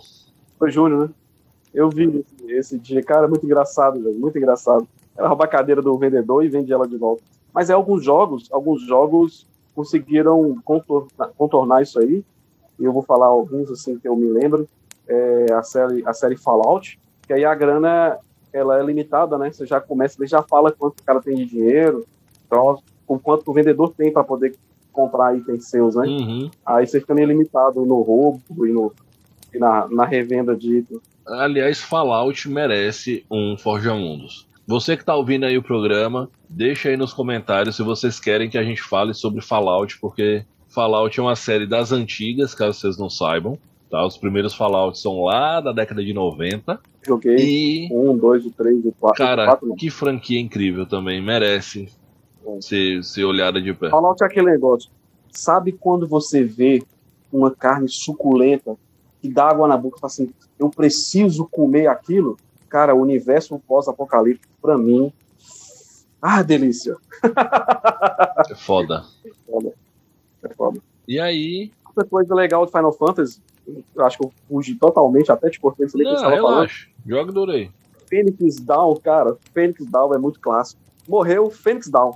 [0.56, 1.14] Foi Júnior, né?
[1.74, 4.86] Eu vi esse, esse dia, cara, muito engraçado, velho, muito engraçado.
[5.16, 7.22] Ela rouba a cadeira do vendedor e vende ela de volta.
[7.52, 9.44] Mas é alguns jogos, alguns jogos
[9.74, 12.24] conseguiram contornar, contornar isso aí.
[12.78, 14.68] E eu vou falar alguns assim que eu me lembro.
[15.08, 18.18] É a série, a série Fallout, que aí a grana
[18.52, 19.50] ela é limitada, né?
[19.50, 22.06] Você já começa, ele já fala quanto o cara tem de dinheiro,
[22.46, 24.54] então, o quanto o vendedor tem para poder
[24.92, 26.06] comprar itens seus, né?
[26.06, 26.50] Uhum.
[26.66, 28.92] Aí você fica meio limitado no roubo e, no,
[29.54, 31.00] e na, na revenda de itens.
[31.26, 34.48] Aliás, Fallout merece um Forja Mundos.
[34.66, 38.58] Você que tá ouvindo aí o programa, deixa aí nos comentários se vocês querem que
[38.58, 43.10] a gente fale sobre Fallout, porque Fallout é uma série das antigas, caso vocês não
[43.10, 43.58] saibam.
[43.90, 44.06] Tá?
[44.06, 46.80] Os primeiros Fallout são lá da década de 90.
[47.04, 49.18] Joguei E, um, dois, três, quatro.
[49.18, 51.20] cara, quatro que franquia incrível também.
[51.20, 51.88] Merece
[52.60, 53.90] ser, ser olhada de perto.
[53.90, 54.90] Fallout é aquele negócio.
[55.32, 56.82] Sabe quando você vê
[57.32, 58.76] uma carne suculenta
[59.20, 62.36] que dá água na boca e fala assim, eu preciso comer aquilo?
[62.68, 65.12] Cara, o universo pós-apocalíptico, pra mim,
[66.22, 66.96] ah, delícia.
[68.48, 69.04] É foda.
[70.42, 70.78] É foda.
[71.08, 71.72] E aí.
[71.86, 73.40] Outra coisa legal de Final Fantasy,
[73.94, 76.54] eu acho que eu fugi totalmente, até te cortei, nem que estava falando.
[76.54, 76.86] relaxa.
[77.06, 77.70] Joga e durei.
[78.08, 80.80] Phoenix Down, cara, Phoenix Down é muito clássico.
[81.08, 82.12] Morreu Phoenix Down.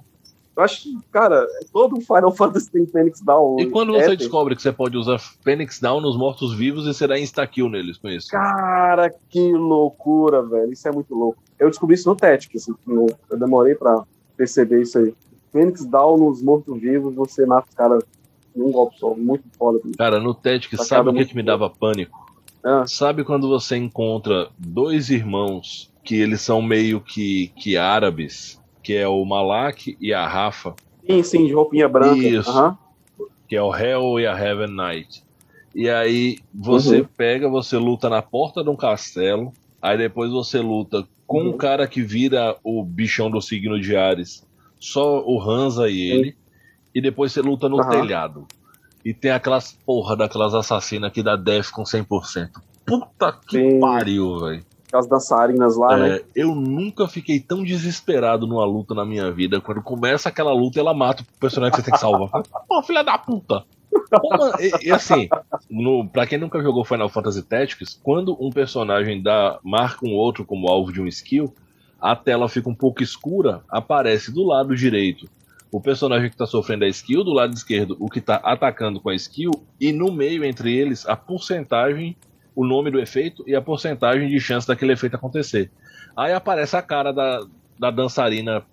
[0.57, 3.59] Eu acho que, cara, todo Final Fantasy tem Phoenix Down.
[3.59, 4.17] E quando você Ether.
[4.19, 8.29] descobre que você pode usar Phoenix Down nos mortos-vivos e será insta-kill neles com isso?
[8.31, 10.73] Cara, que loucura, velho.
[10.73, 11.39] Isso é muito louco.
[11.59, 12.63] Eu descobri isso no Tactics.
[12.63, 14.05] Assim, no- eu demorei pra
[14.37, 15.13] perceber isso aí.
[15.51, 18.05] Phoenix Down nos mortos-vivos, você mata os caras
[18.55, 19.15] num golpe só.
[19.15, 19.81] Muito foda.
[19.99, 22.25] Cara, no Tactics, sabe o que, que me dava pânico?
[22.65, 22.85] Ah.
[22.87, 29.07] Sabe quando você encontra dois irmãos que eles são meio que, que árabes, que é
[29.09, 30.75] o Malak e a Rafa,
[31.07, 32.17] Sim, sim, de roupinha branca.
[32.27, 32.49] Isso.
[32.51, 32.79] Aham.
[33.47, 35.23] que é o Hell e a Heaven Knight.
[35.75, 37.07] E aí você Uhum.
[37.17, 39.53] pega, você luta na porta de um castelo,
[39.83, 41.49] aí depois você luta com Uhum.
[41.51, 44.47] um cara que vira o bichão do signo de Ares,
[44.81, 46.37] só o Hansa e ele,
[46.95, 47.91] e depois você luta no Aham.
[47.91, 48.47] telhado.
[49.05, 52.49] E tem aquelas porra daquelas assassinas que dá def com 100%.
[52.87, 53.81] Puta que Sim.
[53.81, 54.65] pariu, velho.
[54.93, 56.17] As dançarinas lá, né?
[56.17, 59.61] É, eu nunca fiquei tão desesperado numa luta na minha vida.
[59.61, 62.31] Quando começa aquela luta, ela mata o personagem que você tem que salvar.
[62.69, 63.65] Pô, filha da puta!
[64.13, 65.29] Mano, e, e assim,
[65.69, 70.45] no, pra quem nunca jogou Final Fantasy Tactics, quando um personagem dá, marca um outro
[70.45, 71.53] como alvo de um skill,
[72.01, 75.27] a tela fica um pouco escura, aparece do lado direito
[75.77, 79.09] o personagem que tá sofrendo a skill, do lado esquerdo o que tá atacando com
[79.09, 79.51] a skill,
[79.81, 82.17] e no meio entre eles a porcentagem,
[82.55, 85.73] o nome do efeito e a porcentagem de chance daquele efeito acontecer.
[86.17, 87.41] Aí aparece a cara da,
[87.77, 88.65] da dançarina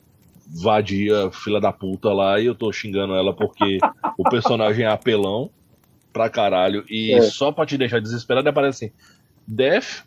[0.62, 3.80] vadia, fila da puta lá, e eu tô xingando ela porque
[4.16, 5.50] o personagem é apelão
[6.14, 7.22] pra caralho, e É.
[7.22, 8.94] só pra te deixar desesperado aparece assim,
[9.48, 10.04] def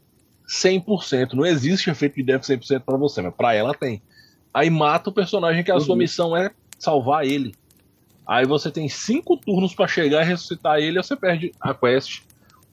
[0.49, 4.01] 100%, não existe efeito de def 100% pra você, mas pra ela tem.
[4.55, 5.99] Aí mata o personagem que a sua Uhum.
[5.99, 6.53] missão é
[6.85, 7.55] salvar ele.
[8.27, 12.23] Aí você tem cinco turnos pra chegar e ressuscitar ele, você perde a quest.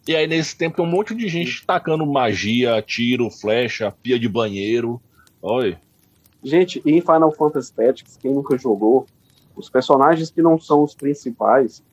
[0.08, 4.28] E aí nesse tempo tem um monte de gente tacando magia, tiro, flecha, pia de
[4.28, 5.02] banheiro.
[5.42, 5.78] Oi.
[6.44, 9.06] Gente, e em Final Fantasy Tactics, quem nunca jogou,
[9.56, 11.84] os personagens que não são os principais,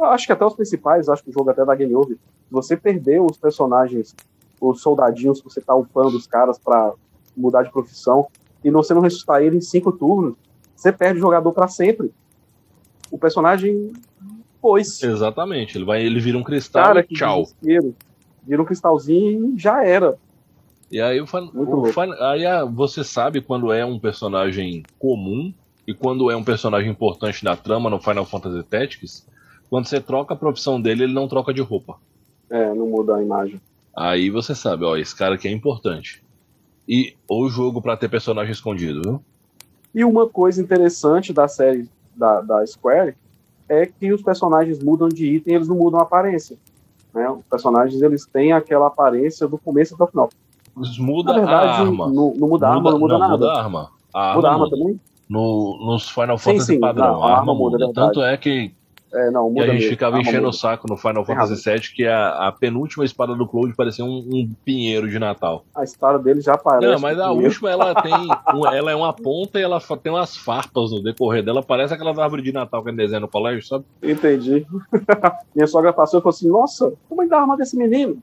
[0.00, 2.16] acho que até os principais, acho que o jogo até da Game Over,
[2.50, 4.14] você perdeu os personagens,
[4.60, 6.92] os soldadinhos que você tá upando os caras pra
[7.36, 8.26] mudar de profissão,
[8.64, 10.34] e você não ressuscitar ele em cinco turnos,
[10.76, 12.12] você perde o jogador pra sempre.
[13.10, 13.92] O personagem
[14.60, 15.02] pois.
[15.02, 15.76] Exatamente.
[15.78, 17.42] Ele vai, ele vira um cristal Cara, e tchau.
[17.42, 17.94] desespero.
[18.46, 20.16] Vira um cristalzinho e já era.
[20.90, 25.52] E aí, o, fan- o fan- aí ah, você sabe quando é um personagem comum
[25.86, 29.26] e quando é um personagem importante na trama no Final Fantasy Tactics.
[29.68, 31.96] Quando você troca a profissão dele, ele não troca de roupa.
[32.48, 33.60] É, não muda a imagem.
[33.96, 36.22] Aí você sabe, ó, esse cara aqui é importante.
[36.88, 39.24] E o jogo pra ter personagem escondido, viu?
[39.96, 43.14] E uma coisa interessante da série da, da Square
[43.66, 46.58] é que os personagens mudam de item, eles não mudam a aparência.
[47.14, 47.26] Né?
[47.30, 50.28] Os personagens eles têm aquela aparência do começo até o final.
[50.98, 52.06] Muda Na verdade, a arma.
[52.08, 53.32] Não, não muda a arma, não muda nada.
[53.32, 53.90] Muda a arma.
[54.12, 54.76] A arma muda a arma muda.
[54.76, 55.00] também?
[55.28, 57.14] no, nos Final Sim, Fantasy sim, padrão.
[57.14, 57.76] não, a arma muda.
[57.76, 57.94] é verdade.
[57.94, 58.72] Tanto é que,
[59.16, 59.90] É, não, muda a gente mesmo.
[59.90, 60.48] ficava Ah, enchendo muda.
[60.48, 64.18] o saco no Final Fantasy VII que a, a penúltima espada do Cloud parecia um,
[64.30, 65.64] um pinheiro de Natal.
[65.74, 66.86] A história dele já aparece.
[66.86, 67.48] Não, mas a primeiro.
[67.48, 68.12] última ela tem.
[68.54, 71.62] um- ela é uma ponta e ela tem umas farpas no decorrer dela.
[71.62, 73.84] Parece aquelas árvores de Natal que a gente desenha no colégio, sabe?
[74.02, 74.66] Entendi.
[75.54, 78.18] Minha sogra passou e falou assim: Nossa, como é da arma desse menino?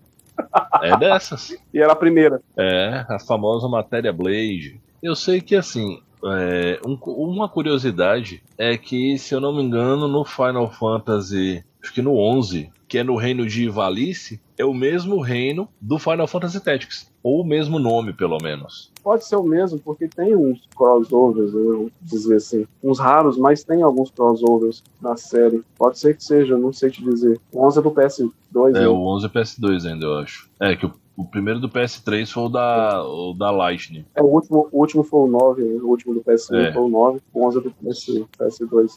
[0.82, 1.56] É dessas.
[1.74, 2.40] E era a primeira.
[2.58, 4.80] É, a famosa matéria Blade.
[5.02, 10.08] Eu sei que, assim, é, um- uma curiosidade é que, se eu não me engano,
[10.08, 14.74] no Final Fantasy, acho que no 11, que é no reino de Ivalice, é o
[14.74, 17.12] mesmo reino do Final Fantasy Tactics.
[17.24, 18.92] Ou o mesmo nome, pelo menos.
[19.02, 22.68] Pode ser o mesmo, porque tem uns crossovers, eu vou dizer assim.
[22.84, 25.64] Uns raros, mas tem alguns crossovers na série.
[25.78, 27.40] Pode ser que seja, não sei te dizer.
[27.52, 28.88] O 11 é do PS2, É né?
[28.90, 30.50] o 11 PS2 ainda, eu acho.
[30.60, 34.06] É, que o, o primeiro do PS3 foi o da, o da Lightning.
[34.16, 35.80] É, o, último, o último foi o 9, né?
[35.82, 36.74] o último do PS1 É.
[36.74, 38.10] foi o 9, o 11 é do PS,
[38.40, 38.96] PS2.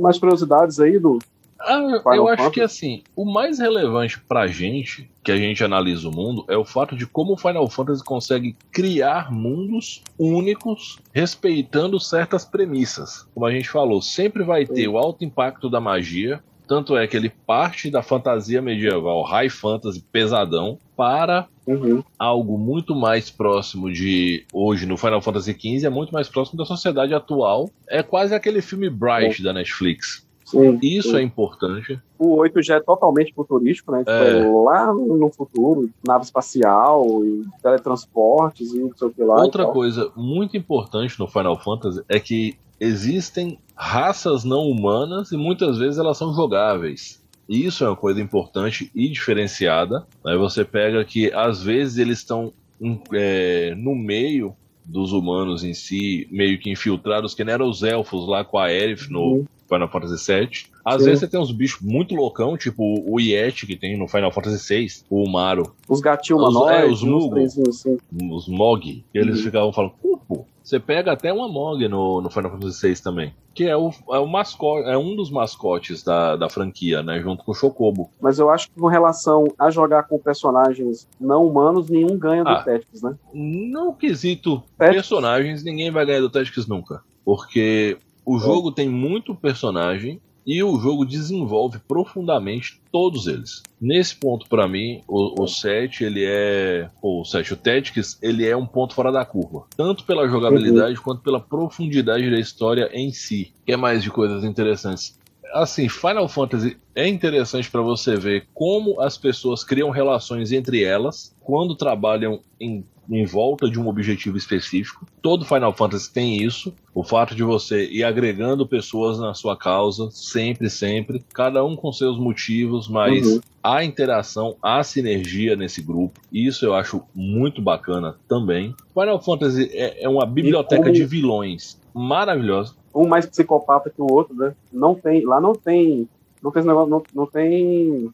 [0.00, 1.18] Mais curiosidades aí do.
[1.62, 2.50] Ah, Final eu acho Fantasy?
[2.54, 6.64] que assim, o mais relevante pra gente, que a gente analisa o mundo, é o
[6.64, 13.26] fato de como o Final Fantasy consegue criar mundos únicos, respeitando certas premissas.
[13.34, 17.16] Como a gente falou, sempre vai ter o alto impacto da magia, tanto é que
[17.16, 22.00] ele parte da fantasia medieval, high fantasy, pesadão, para Uhum.
[22.16, 26.64] algo muito mais próximo de hoje no Final Fantasy XV, é muito mais próximo da
[26.64, 27.68] sociedade atual.
[27.88, 30.24] É quase aquele filme Bright da Netflix.
[30.44, 30.78] Sim.
[30.80, 31.16] Isso sim.
[31.16, 31.98] é importante.
[32.16, 33.98] O 8 já é totalmente futurístico, né?
[34.00, 34.38] Tipo, É.
[34.38, 39.42] é lá no futuro, nave espacial e teletransportes e não sei o que lá.
[39.42, 45.78] Outra coisa muito importante no Final Fantasy é que existem raças não humanas e muitas
[45.78, 47.20] vezes elas são jogáveis.
[47.48, 50.06] E Isso é uma coisa importante e diferenciada.
[50.24, 54.54] Aí você pega que às vezes eles estão em- é, no meio
[54.84, 58.64] dos humanos em si, meio que infiltrados, que nem eram os elfos lá com a
[58.66, 59.44] Aerith no Uhum.
[59.68, 60.48] Final Fantasy VII.
[60.84, 61.04] Às Sim.
[61.04, 64.74] vezes você tem uns bichos muito loucão, tipo o Yeti que tem no Final Fantasy
[64.74, 67.98] VI, o Maru, Os gatinhos Os- é, os assim.
[68.30, 69.42] os Mog, e eles Uhum.
[69.44, 70.46] ficavam falando, Cupo.
[70.62, 73.34] Você pega até uma Mog no, no Final Fantasy VI também.
[73.54, 77.20] Que é o, é o mascote, é um dos mascotes da, da franquia, né?
[77.20, 78.10] Junto com o Chocobo.
[78.20, 82.50] Mas eu acho que com relação a jogar com personagens não humanos, nenhum ganha do
[82.50, 82.62] Ah.
[82.62, 83.16] Tactics, né?
[83.34, 84.94] No quesito Tactics.
[85.08, 87.02] personagens, ninguém vai ganhar do Tactics nunca.
[87.24, 90.20] Porque o jogo tem muito personagem
[90.50, 93.62] e o jogo desenvolve profundamente todos eles.
[93.80, 96.90] Nesse ponto, pra mim, o, o 7, ele é.
[97.00, 99.66] Pô, o 7, o Tactics, ele é um ponto fora da curva.
[99.76, 103.52] Tanto pela jogabilidade quanto pela profundidade da história em si.
[103.64, 105.19] Que é mais de coisas interessantes.
[105.52, 111.34] Assim, Final Fantasy é interessante pra você ver como as pessoas criam relações entre elas
[111.40, 115.06] quando trabalham em, em volta de um objetivo específico.
[115.22, 116.72] Todo Final Fantasy tem isso.
[116.94, 121.92] O fato de você ir agregando pessoas na sua causa, sempre, sempre, cada um com
[121.92, 123.40] seus motivos, mas Uhum.
[123.62, 126.20] há interação, há sinergia nesse grupo.
[126.32, 128.74] Isso eu acho muito bacana também.
[128.92, 132.74] Final Fantasy é, é uma biblioteca como- de vilões maravilhosa.
[132.94, 134.52] Um mais psicopata que o outro, né?
[134.72, 136.08] Não tem, lá não tem,
[136.42, 138.10] não tem negócio, não, não tem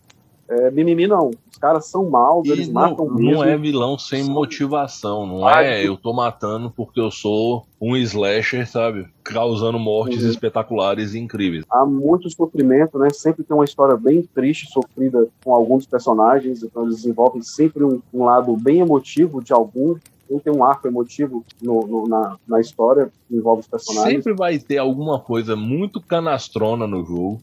[0.49, 1.31] é, mimimi, não.
[1.51, 3.31] Os caras são maus, eles E matam não, mesmo.
[3.33, 7.11] não é vilão sem São- motivação, não Ah, é que- eu tô matando porque eu
[7.11, 9.09] sou um slasher, sabe?
[9.25, 10.31] Causando mortes Uhum.
[10.31, 11.65] espetaculares e incríveis.
[11.71, 13.09] Há muito sofrimento, né?
[13.11, 18.01] Sempre tem uma história bem triste, sofrida com alguns personagens, então eles desenvolvem sempre um,
[18.15, 19.97] um lado bem emotivo de algum.
[20.29, 24.25] Tem tem um arco emotivo no- no- na, na história que envolve os personagens.
[24.25, 27.41] Sempre vai ter alguma coisa muito canastrona no jogo.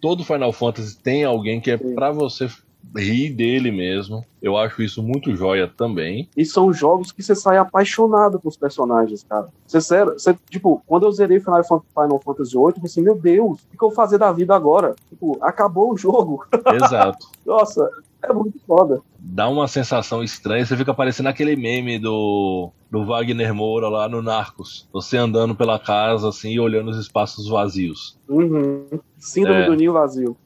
[0.00, 2.48] Todo Final Fantasy tem alguém que é pra você
[2.94, 4.24] rir dele mesmo.
[4.40, 6.28] Eu acho isso muito joia também.
[6.36, 9.48] E são jogos que você sai apaixonado com os personagens, cara.
[9.66, 13.18] Você, sério, você, tipo, quando eu zerei Final, Final Fantasy VIII, eu falei assim, meu
[13.18, 14.94] Deus, o que que eu vou fazer da vida agora?
[15.08, 16.46] Tipo, acabou o jogo.
[16.72, 17.26] Exato.
[17.44, 17.90] Nossa,
[18.28, 19.00] é muito foda.
[19.18, 24.22] Dá uma sensação estranha, você fica parecendo aquele meme do, do Wagner Moura lá no
[24.22, 24.88] Narcos.
[24.92, 28.18] Você andando pela casa assim e olhando os espaços vazios.
[28.28, 28.86] Uhum.
[29.18, 29.66] Síndrome É.
[29.66, 30.36] do ninho vazio.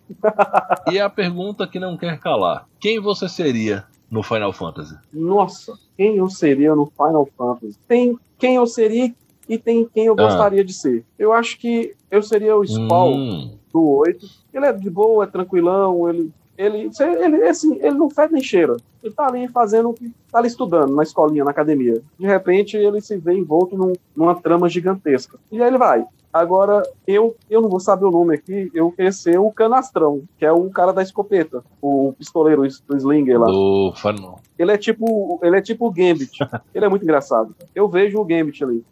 [0.91, 4.97] E a pergunta que não quer calar: quem você seria no Final Fantasy?
[5.13, 7.79] Nossa, quem eu seria no Final Fantasy?
[7.87, 9.15] Tem quem eu seria
[9.49, 10.23] e tem quem eu Ah.
[10.25, 11.05] gostaria de ser.
[11.19, 14.27] Eu acho que eu seria o Spawn Hum, do 8.
[14.53, 16.33] Ele é de boa, é tranquilão, ele.
[16.61, 18.77] Ele, ele, assim, ele não fede nem cheira.
[19.03, 19.95] Ele tá ali fazendo,
[20.31, 22.03] tá ali estudando na escolinha, na academia.
[22.19, 25.39] De repente, ele se vê envolto num, numa trama gigantesca.
[25.51, 26.05] E aí ele vai.
[26.33, 30.53] Agora, eu, eu não vou saber o nome aqui, eu conheci o Canastrão, que é
[30.53, 33.47] o cara da escopeta, o pistoleiro do Slinger lá.
[33.47, 34.15] Do Fan-
[34.57, 36.31] Ele é tipo, ele é tipo o Gambit.
[36.73, 37.53] ele é muito engraçado.
[37.75, 38.85] Eu vejo o Gambit ali.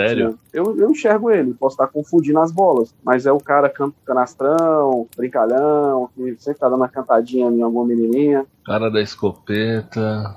[0.00, 0.38] Sério?
[0.54, 5.06] Eu, eu enxergo ele, posso estar confundindo as bolas, mas é o cara can- canastrão,
[5.14, 8.46] brincalhão, que sempre tá dando uma cantadinha em alguma menininha.
[8.64, 10.34] Cara da escopeta.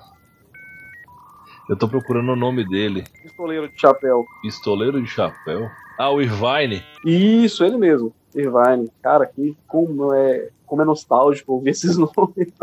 [1.70, 3.04] Eu tô procurando o nome dele.
[3.22, 4.26] Pistoleiro de chapéu.
[4.42, 5.70] Pistoleiro de chapéu.
[6.00, 6.82] Ah, o Irvine.
[7.06, 8.14] Isso, ele mesmo.
[8.34, 8.90] Irvine.
[9.02, 12.54] Cara, que como é, como é nostálgico ouvir esses nomes.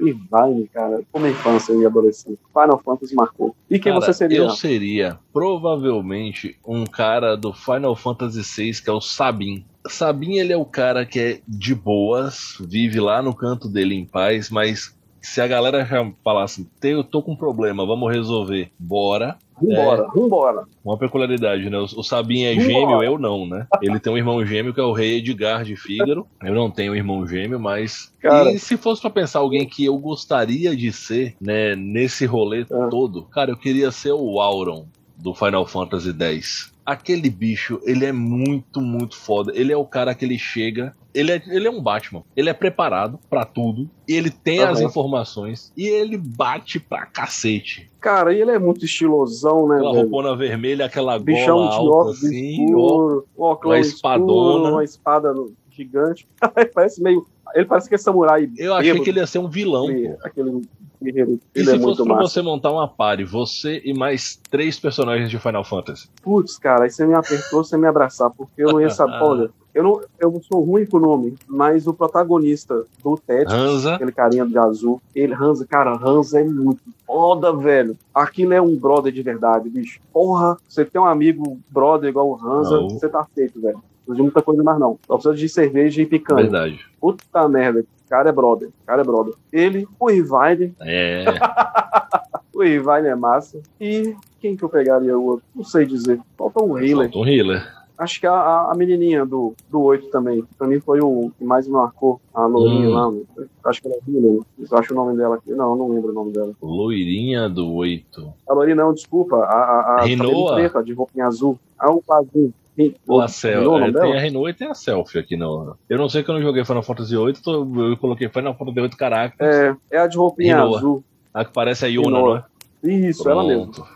[0.00, 1.02] Irvine, cara.
[1.12, 2.38] Como é infância e adolescente.
[2.52, 3.54] Final Fantasy marcou.
[3.68, 4.38] E quem Cara, você seria?
[4.38, 8.42] Eu seria provavelmente um cara do Final Fantasy
[8.72, 9.66] VI que é o Sabin.
[9.86, 14.06] Sabin ele é o cara que é de boas, vive lá no canto dele em
[14.06, 18.10] paz, mas se a galera já falar assim, "Tem- eu tô com um problema, vamos
[18.10, 19.36] resolver, bora.
[19.60, 20.64] Vambora, vambora.
[20.84, 21.78] Uma peculiaridade, né?
[21.78, 22.66] O, o Sabin é Vambora.
[22.72, 23.66] gêmeo, eu não, né?
[23.80, 26.26] Ele tem um irmão gêmeo que é o rei Edgar de Fígaro.
[26.42, 28.12] Eu não tenho um irmão gêmeo, mas.
[28.20, 28.50] Cara.
[28.52, 32.88] E se fosse pra pensar alguém que eu gostaria de ser, né, nesse rolê Ah.
[32.90, 34.86] todo, cara, eu queria ser o Auron
[35.16, 36.73] do Final Fantasy X.
[36.84, 39.52] Aquele bicho, ele é muito, muito foda.
[39.54, 40.94] Ele é o cara que ele chega.
[41.14, 42.22] Ele é, ele é um Batman.
[42.36, 43.88] Ele é preparado pra tudo.
[44.06, 44.88] E ele tem as Aham.
[44.88, 45.72] informações.
[45.76, 47.90] E ele bate pra cacete.
[48.00, 50.02] Cara, e ele é muito estilosão, né, Aquela velho?
[50.02, 52.76] roupona vermelha, aquela Bichão gola de alta assim, ó.
[52.76, 54.70] escuro, um óculos uma escuro, espadona.
[54.70, 55.34] uma espada
[55.70, 56.28] gigante.
[56.74, 57.24] parece meio.
[57.54, 58.50] Ele parece que é samurai.
[58.58, 60.18] Eu achei bêbado, que ele ia ser um vilão, aquele, pô.
[60.24, 60.62] aquele
[61.04, 61.38] guerreiro.
[61.54, 62.28] E Ele se é fosse muito pra massa.
[62.28, 66.08] você montar uma party, você e mais três personagens de Final Fantasy?
[66.22, 69.14] Putz, cara, aí você me apertou, você me abraçar, porque eu não ia saber.
[69.22, 73.94] Olha, eu não, eu sou ruim com o nome, mas o protagonista do TED, Hansa,
[73.96, 77.96] aquele carinha de azul, ele, Hansa, cara, Hansa é muito foda, velho.
[78.14, 80.00] Aquilo é um brother de verdade, bicho.
[80.12, 82.88] Porra, você tem um amigo brother igual o Hansa, Não.
[82.90, 83.74] você tá feito, velho.
[84.06, 84.98] Não precisa de muita coisa mais, não.
[85.06, 86.42] Só precisa de cerveja e picanha.
[86.42, 86.78] verdade.
[87.00, 89.34] Puta merda, cara é brother, o cara é brother.
[89.52, 91.24] Ele, o Irvine, É,
[92.54, 93.60] o Irvine é massa.
[93.80, 95.44] E quem que eu pegaria o outro?
[95.54, 96.20] Não sei dizer.
[96.36, 97.10] Falta um healer.
[97.10, 97.66] Tom Healer.
[97.96, 100.44] Acho que a, a, a menininha do, do 8 também.
[100.58, 102.20] Pra mim foi o que mais me marcou.
[102.34, 102.92] A Lourinha Hum.
[102.92, 103.02] lá.
[103.10, 103.24] mano.
[103.64, 104.40] Acho que era Healer.
[104.58, 105.52] Eu acho o nome dela aqui.
[105.52, 106.52] Não, não lembro o nome dela.
[106.60, 108.34] Loirinha do 8.
[108.48, 109.36] A Lourinha não, desculpa.
[109.36, 110.26] A, a, a Rinoa?
[110.28, 111.56] cabelo preto, a de roupinha azul.
[111.78, 112.52] Ah, o azul.
[112.76, 115.76] Ri- Ou a Cel é, tem a Renault e tem a Selfie aqui no.
[115.88, 118.80] Eu não sei que eu não joguei Final Fantasy VIII, tô- eu coloquei Final Fantasy
[118.80, 119.54] VIII Caracas.
[119.54, 120.78] É, é a de roupinha Rinoa.
[120.78, 121.04] azul.
[121.32, 122.44] A que parece a Yuna, não é?
[122.82, 123.70] Isso, ela mesmo.
[123.72, 123.86] Pronto.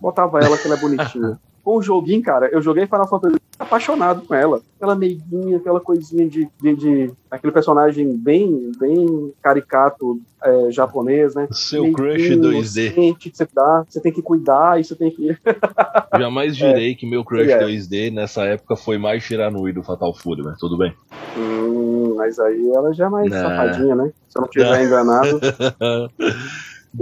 [0.00, 1.38] Botava ela que ela é bonitinha.
[1.62, 4.60] Com o joguinho, cara, eu joguei Final Fantasy apaixonado com ela.
[4.76, 11.48] Aquela meiguinha, aquela coisinha de, de, de- aquele personagem bem, bem caricato é, japonês, né?
[11.50, 12.86] Seu crush Meiguinho, 2D.
[12.88, 15.36] inocente, que você dá, você tem que cuidar e você tem que.
[16.18, 17.58] Jamais direi que meu crush É.
[17.64, 20.92] 2D nessa época foi mais Shiranui do Fatal Fury, mas tudo bem.
[21.38, 23.40] Hum, mas aí ela já é mais Não.
[23.42, 24.12] safadinha, né?
[24.28, 25.40] Se eu não estiver enganado,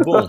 [0.02, 0.26] Bom,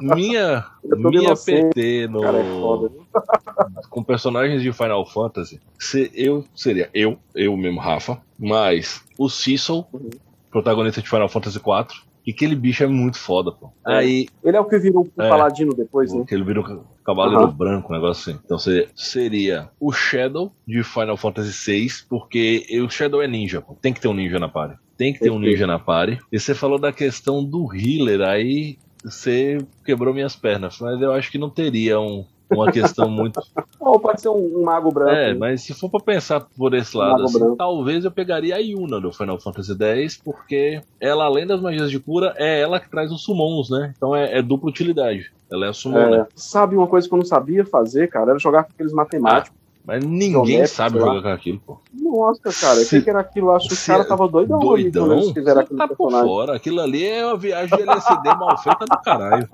[0.00, 2.90] minha, minha inocente, PT no, cara, é foda.
[3.90, 9.84] com personagens de Final Fantasy, se, eu seria eu, eu mesmo, Rafa, mas o Cecil,
[9.92, 10.10] Uhum.
[10.50, 11.86] protagonista de Final Fantasy IV,
[12.26, 13.72] e aquele bicho é muito foda, pô.
[13.86, 13.94] É.
[13.94, 15.28] Aí, Ele é o que virou o É.
[15.28, 16.24] paladino depois, né?
[16.30, 17.56] ele vira um cavaleiro Aham.
[17.56, 18.40] branco, um negócio assim.
[18.44, 23.78] Então seria, seria o Shadow de Final Fantasy VI, porque o Shadow é ninja, pô.
[23.80, 24.76] Tem que ter um ninja na party.
[24.98, 26.18] Tem que ter um ninja na party.
[26.30, 28.76] E você falou da questão do healer, aí
[29.10, 33.40] você quebrou minhas pernas, mas eu acho que não teria um- uma questão muito.
[33.78, 35.10] Ou pode ser um, um mago branco.
[35.10, 35.38] É, né?
[35.38, 39.00] mas se for pra pensar por esse lado, Mago assim, talvez eu pegaria a Yuna
[39.00, 43.12] do Final Fantasy X, porque ela, além das magias de cura, é ela que traz
[43.12, 43.92] os summons, né?
[43.96, 45.30] Então é, é dupla utilidade.
[45.50, 46.18] Ela é a summon, né?
[46.20, 48.30] É, sabe uma coisa que eu não sabia fazer, cara?
[48.30, 49.57] Era jogar com aqueles matemáticos.
[49.88, 51.78] Mas ninguém sabe jogar com aquilo, pô.
[51.98, 53.52] Nossa, cara, o Se- que, era aquilo?
[53.52, 55.32] Acho que os se- caras estavam doidão, ali Doidão?
[55.32, 56.56] fizeram Você aquele tá por fora.
[56.56, 59.48] Aquilo ali é uma viagem de LSD mal feita do caralho.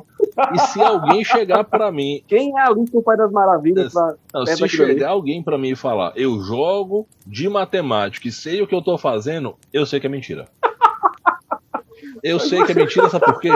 [0.52, 4.16] E se alguém chegar pra mim, Quem é ali que o Pai das Maravilhas pra...
[4.34, 4.92] não, se daquilo ali.
[4.94, 8.82] chegar alguém pra mim e falar, eu jogo de matemática e sei o que eu
[8.82, 10.48] tô fazendo, eu sei que é mentira.
[12.24, 13.50] Eu sei que é mentira, sabe por quê?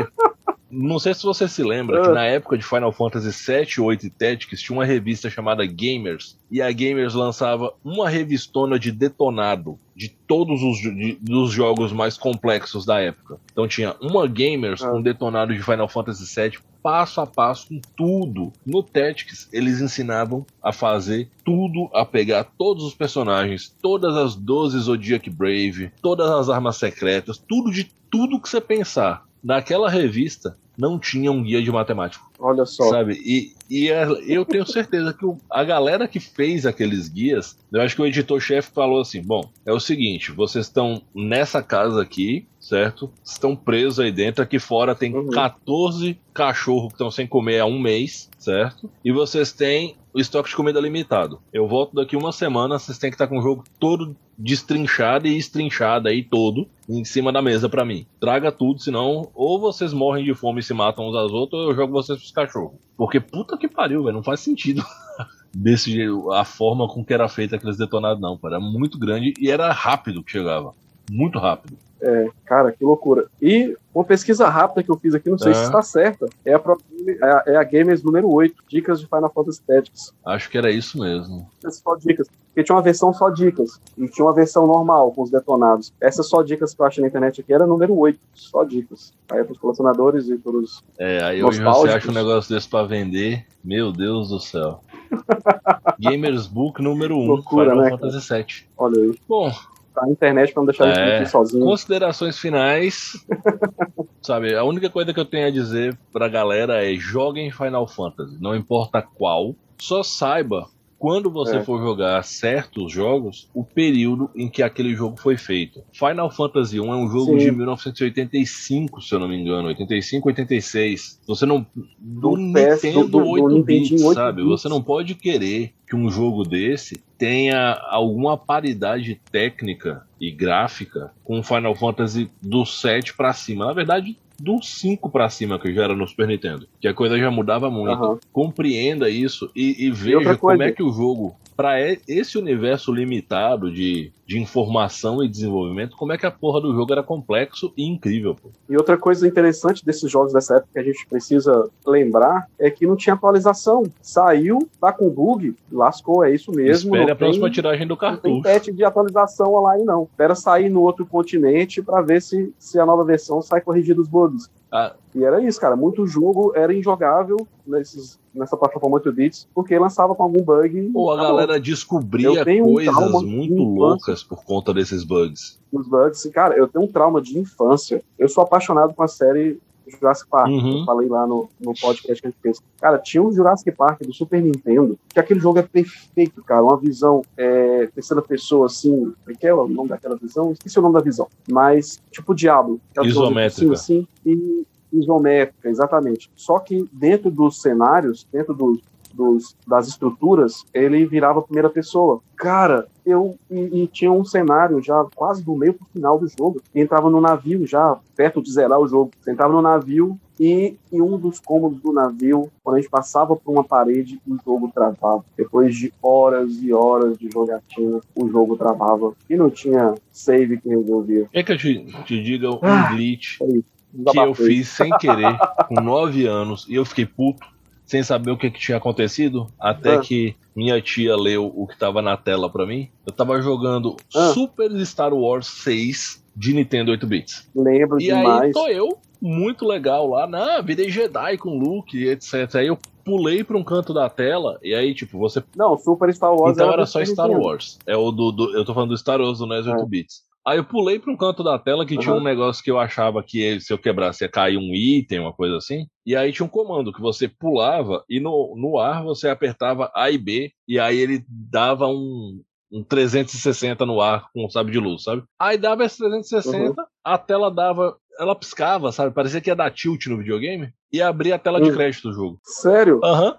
[0.71, 2.13] Não sei se você se lembra que Ah.
[2.13, 6.61] na época de Final Fantasy 7, 8 e Tactics tinha uma revista chamada Gamers e
[6.61, 12.85] a Gamers lançava uma revistona de detonado de todos os de- dos jogos mais complexos
[12.85, 13.39] da época.
[13.51, 14.91] Então tinha uma Gamers Ah.
[14.91, 18.53] com detonado de Final Fantasy 7 passo a passo com tudo.
[18.65, 24.79] No Tactics eles ensinavam a fazer tudo, a pegar todos os personagens, todas as 12
[24.79, 29.27] Zodiac Brave, todas as armas secretas, tudo de tudo que você pensar.
[29.43, 32.25] Naquela revista não tinha um guia de matemática.
[32.39, 32.89] Olha só.
[32.91, 33.21] Sabe?
[33.25, 37.81] E, e é- eu tenho certeza que o- a galera que fez aqueles guias, eu
[37.81, 42.47] acho que o editor-chefe falou assim: bom, é o seguinte, vocês estão nessa casa aqui,
[42.61, 43.11] certo?
[43.25, 45.31] Estão presos aí dentro, aqui fora tem Uhum.
[45.31, 48.91] 14 cachorros que estão sem comer há um mês, certo?
[49.05, 51.41] E vocês têm o estoque de comida limitado.
[51.53, 55.37] Eu volto daqui uma semana, vocês têm que estar com o jogo todo destrinchado e
[55.37, 58.07] estrinchado aí todo em cima da mesa pra mim.
[58.21, 61.71] Traga tudo, senão ou vocês morrem de fome e se matam uns aos outros, ou
[61.71, 62.79] eu jogo vocês pros cachorros.
[62.99, 64.85] Porque puta que pariu, velho, não faz sentido.
[65.55, 68.57] Desse jeito, a forma com que era feita aqueles detonados, não, cara.
[68.57, 70.75] Era muito grande e era rápido que chegava.
[71.09, 71.79] Muito rápido.
[72.01, 73.27] É, cara, que loucura.
[73.43, 75.55] E uma pesquisa rápida que eu fiz aqui, não sei É.
[75.55, 76.61] se está certa, é a,
[77.09, 80.15] é a, é a Gamers número 8, Dicas de Final Fantasy Tactics.
[80.25, 81.49] Acho que era isso mesmo.
[81.59, 82.29] Essas só dicas.
[82.49, 83.81] Porque tinha uma versão só dicas.
[83.97, 85.93] E tinha uma versão normal, com os detonados.
[86.01, 89.13] Essas só dicas que eu achei na internet aqui era número 8, só dicas.
[89.31, 90.83] Aí é pros colecionadores e pros.
[90.99, 93.45] É, aí hoje você acha um negócio desse pra vender.
[93.63, 94.81] Meu Deus do céu.
[95.99, 98.47] Gamers Book número 1, Loucura, Final né, Fantasy VII.
[98.77, 99.19] Olha aí.
[99.29, 99.53] Bom,
[99.99, 101.17] Tá na internet pra não deixar a gente É.
[101.19, 101.65] aqui sozinho.
[101.65, 103.13] Considerações finais.
[104.23, 108.37] Sabe, a única coisa que eu tenho a dizer pra galera é joguem Final Fantasy,
[108.41, 109.55] não importa qual.
[109.79, 110.67] Só saiba,
[110.99, 111.63] quando você É.
[111.65, 115.83] for jogar certos jogos, o período em que aquele jogo foi feito.
[115.93, 117.39] Final Fantasy 1 é um jogo Sim.
[117.39, 121.21] de 1985, se eu não me engano, 85, 86.
[121.27, 121.65] Você não
[121.99, 124.43] do, Do Nintendo do- do 8 Nintendinho bits, 8 sabe?
[124.43, 124.49] bits.
[124.63, 131.39] Você não pode querer que um jogo desse tenha alguma paridade técnica e gráfica com
[131.39, 133.67] o Final Fantasy do 7 pra cima.
[133.67, 136.69] Na verdade, do 5 pra cima que já era no Super Nintendo.
[136.81, 137.91] Que a coisa já mudava muito.
[137.91, 138.19] Aham.
[138.33, 141.75] Compreenda isso e, e veja como é que o jogo, para
[142.07, 146.93] esse universo limitado de, de informação e desenvolvimento, como é que a porra do jogo
[146.93, 148.37] era complexo e incrível.
[148.41, 148.51] Pô.
[148.71, 152.87] E outra coisa interessante desses jogos dessa época que a gente precisa lembrar é que
[152.87, 153.83] não tinha atualização.
[154.01, 156.91] Saiu, tá com bug, lascou, é isso mesmo.
[156.95, 158.43] Espere não a próxima tem- tiragem do Não tem cartucho.
[158.45, 160.05] patch de atualização online, não.
[160.05, 164.07] Espera sair no outro continente pra ver se, se a nova versão sai corrigida os
[164.07, 164.49] bugs.
[164.71, 164.95] Ah.
[165.15, 165.75] E era isso, cara.
[165.75, 170.91] Muito jogo era injogável nesses, nessa plataforma 8 bits, porque lançava com algum bug.
[170.95, 173.75] Ou a galera descobria tenho um coisas de muito infância.
[173.75, 175.59] loucas por conta desses bugs.
[175.73, 176.29] Os bugs.
[176.33, 178.03] Cara, eu tenho um trauma de infância.
[178.19, 179.59] Eu sou apaixonado com a série
[179.91, 180.49] Jurassic Park.
[180.49, 180.81] Uhum.
[180.81, 182.61] Eu falei lá no, no podcast que a gente fez.
[182.81, 186.63] Cara, tinha um Jurassic Park do Super Nintendo, que aquele jogo é perfeito, cara.
[186.63, 189.13] Uma visão é, terceira pessoa, assim.
[189.29, 190.53] É que é o nome daquela visão?
[190.53, 191.29] Esqueci o nome da visão.
[191.51, 192.81] Mas, tipo Diablo.
[193.01, 193.51] de Isométrica.
[193.51, 196.31] cima, assim, e isométrica, exatamente.
[196.35, 198.81] Só que dentro dos cenários, dentro dos,
[199.19, 202.21] dos- das estruturas, ele virava primeira pessoa.
[202.37, 206.63] Cara, eu e, e tinha um cenário já quase do meio pro final do jogo.
[206.75, 209.11] Entrava no navio já, perto de zerar o jogo.
[209.21, 213.35] Você entrava no navio e em um dos cômodos do navio, quando a gente passava
[213.35, 215.25] por uma parede, o jogo travava.
[215.37, 219.13] Depois de horas e horas de jogatina, o jogo travava.
[219.29, 221.27] E não tinha save que resolvia.
[221.33, 225.37] Quer que eu te, te diga um Ah, glitch É que eu fiz sem querer,
[225.67, 227.45] com 9 anos, e eu fiquei puto,
[227.89, 230.01] sem saber o que, que tinha acontecido, até Ah.
[230.01, 232.89] que minha tia leu o que tava na tela pra mim.
[233.07, 234.29] Eu tava jogando Ah.
[234.35, 237.49] Super Star Wars 6 de Nintendo 8 bits.
[237.57, 238.43] Lembro E demais.
[238.43, 242.55] aí tô eu, muito legal lá, na virei Jedi com Luke, etc.
[242.57, 246.35] Aí eu pulei pra um canto da tela, e aí, tipo, você Não, Super Star
[246.35, 247.47] Wars então era do só Star Nintendo.
[247.47, 247.79] Wars.
[247.87, 249.87] É o do, do- eu tô falando do Star Wars do NES 8 É.
[249.87, 250.28] bits.
[250.47, 252.21] Aí eu pulei pra um canto da tela que tinha Aham.
[252.21, 255.33] um negócio que eu achava que ele- se eu quebrasse ia cair um item, uma
[255.33, 255.87] coisa assim.
[256.07, 260.11] E aí tinha um comando que você pulava e no, no ar você apertava A
[260.11, 262.41] e B e aí ele dava um,
[262.73, 265.23] um 360 no ar com um sabre de luz, sabe?
[265.39, 267.97] Aí dava esse 360, a tela dava.
[268.19, 269.15] Ela piscava, sabe?
[269.15, 271.73] Parecia que ia dar tilt no videogame e abria a tela de Hum.
[271.75, 272.41] crédito do jogo.
[272.43, 273.01] Sério?
[273.05, 273.37] Aham.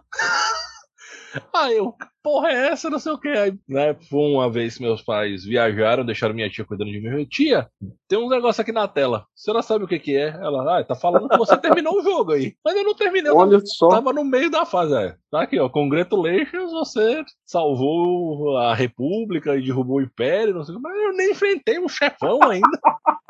[1.54, 2.90] Aí eu, porra, é essa?
[2.90, 3.30] Não sei o que.
[3.30, 7.20] Aí, né, foi uma vez que meus pais viajaram, deixaram minha tia cuidando de mim.
[7.20, 7.68] Eu tia,
[8.08, 9.20] tem um negócio aqui na tela.
[9.20, 10.30] A senhora sabe o que que é?
[10.30, 12.56] Ela, ah, tá falando que você terminou o jogo aí.
[12.64, 13.90] Mas eu não terminei, eu Olha só.
[13.90, 14.96] tava no meio da fase.
[14.96, 15.16] É.
[15.32, 20.78] Tá aqui, ó, congratulations, você salvou a república e derrubou o império, não sei o
[20.78, 20.84] que.
[20.84, 22.68] Mas eu nem enfrentei um chefão ainda.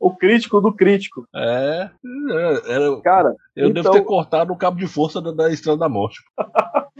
[0.00, 1.26] O crítico do crítico.
[1.34, 1.90] É,
[2.30, 5.76] é, era- Cara, eu Então- devo ter cortado o cabo de força da, da Estrela
[5.78, 6.20] da Morte.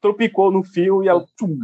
[0.00, 1.58] tropicou no fio e ela tchum,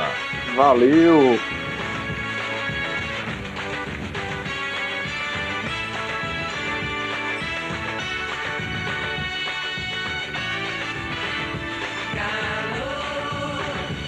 [0.56, 1.40] Valeu!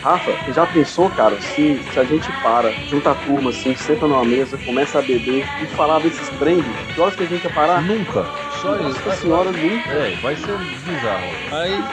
[0.02, 4.26] Rafa, já pensou, cara, se, se a gente para, junta a turma assim, senta numa
[4.26, 7.82] mesa, começa a beber e falar desses trends, que horas que a gente ia parar?
[7.84, 8.26] Nunca.
[8.62, 9.00] Só isso.
[9.06, 9.90] Nossa senhora, nunca.
[9.92, 11.28] É, vai ser bizarro.
[11.52, 11.84] Aí,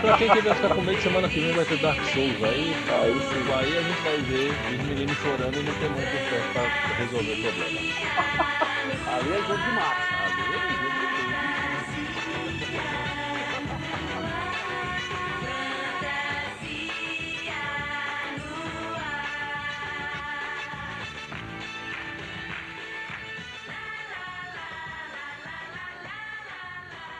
[0.00, 2.44] pra quem quiser ficar com medo, semana que vem vai ter Dark Souls.
[2.44, 3.52] Aí, aí, sim.
[3.52, 6.62] aí a gente vai ver os meninos chorando e não tem muito tempo pra
[7.04, 8.58] resolver o problema.
[9.08, 10.14] Ali é jogo de massa.
[10.24, 10.87] Ali é jogo